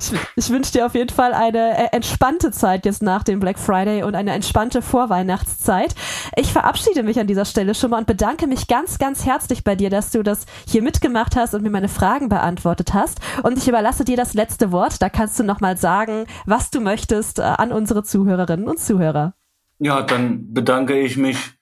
Ich, 0.00 0.12
ich 0.36 0.50
wünsche 0.50 0.72
dir 0.72 0.86
auf 0.86 0.94
jeden 0.94 1.10
Fall 1.10 1.32
eine 1.32 1.78
äh, 1.78 1.96
entspannte 1.96 2.50
Zeit 2.50 2.84
jetzt 2.84 3.02
nach 3.02 3.22
dem 3.22 3.40
Black 3.40 3.58
Friday 3.58 4.02
und 4.02 4.14
eine 4.14 4.32
entspannte 4.32 4.82
Vorweihnachtszeit. 4.82 5.94
Ich 6.36 6.52
verabschiede 6.52 7.02
mich 7.02 7.18
an 7.18 7.26
dieser 7.26 7.44
Stelle 7.44 7.74
schon 7.74 7.90
mal 7.90 7.98
und 7.98 8.06
bedanke 8.06 8.46
mich 8.46 8.66
ganz, 8.66 8.98
ganz 8.98 9.24
herzlich 9.24 9.64
bei 9.64 9.74
dir, 9.74 9.90
dass 9.90 10.10
du 10.10 10.22
das 10.22 10.46
hier 10.66 10.82
mitgemacht 10.82 11.36
hast 11.36 11.54
und 11.54 11.62
mir 11.62 11.70
meine 11.70 11.88
Fragen 11.88 12.28
beantwortet 12.28 12.94
hast. 12.94 13.20
Und 13.42 13.58
ich 13.58 13.68
überlasse 13.68 14.04
dir 14.04 14.16
das 14.16 14.34
letzte 14.34 14.72
Wort. 14.72 15.00
Da 15.00 15.08
kannst 15.08 15.38
du 15.38 15.44
nochmal 15.44 15.76
sagen, 15.76 16.26
was 16.46 16.70
du 16.70 16.80
möchtest 16.80 17.38
äh, 17.38 17.42
an 17.42 17.72
unsere 17.72 18.02
Zuhörerinnen 18.02 18.68
und 18.68 18.78
Zuhörer. 18.78 19.34
Ja, 19.78 20.02
dann 20.02 20.52
bedanke 20.52 20.98
ich 20.98 21.16
mich 21.16 21.54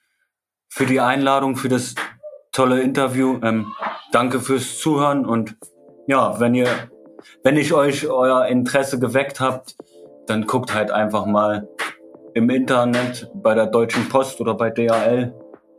für 0.68 0.86
die 0.86 1.00
Einladung, 1.00 1.56
für 1.56 1.68
das 1.68 1.94
tolle 2.52 2.80
Interview. 2.80 3.38
Ähm, 3.42 3.72
danke 4.12 4.40
fürs 4.40 4.78
Zuhören 4.78 5.26
und 5.26 5.56
ja, 6.06 6.38
wenn 6.40 6.54
ihr, 6.54 6.68
wenn 7.42 7.56
ich 7.56 7.72
euch 7.72 8.08
euer 8.08 8.46
Interesse 8.46 8.98
geweckt 8.98 9.40
habt, 9.40 9.76
dann 10.26 10.46
guckt 10.46 10.74
halt 10.74 10.90
einfach 10.90 11.26
mal 11.26 11.68
im 12.35 12.50
Internet 12.50 13.30
bei 13.35 13.54
der 13.54 13.66
Deutschen 13.66 14.08
Post 14.08 14.40
oder 14.40 14.54
bei 14.54 14.70
DHL. 14.70 15.35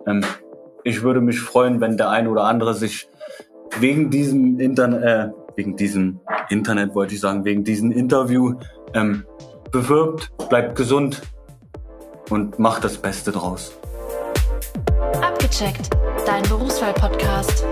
Ähm, 0.05 0.21
ich 0.83 1.01
würde 1.01 1.21
mich 1.21 1.39
freuen, 1.39 1.81
wenn 1.81 1.97
der 1.97 2.09
ein 2.09 2.27
oder 2.27 2.43
andere 2.43 2.73
sich 2.73 3.07
wegen 3.79 4.09
diesem 4.09 4.59
Internet, 4.59 5.03
äh, 5.03 5.29
wegen 5.55 5.75
diesem 5.75 6.19
Internet 6.49 6.93
wollte 6.95 7.15
ich 7.15 7.21
sagen, 7.21 7.45
wegen 7.45 7.63
diesem 7.63 7.91
Interview 7.91 8.55
ähm, 8.93 9.25
bewirbt, 9.71 10.31
bleibt 10.49 10.75
gesund 10.75 11.21
und 12.29 12.59
macht 12.59 12.83
das 12.83 12.97
Beste 12.97 13.31
draus. 13.31 13.77
Abgecheckt, 15.21 15.89
dein 16.25 16.43
Berufswahl-Podcast. 16.43 17.65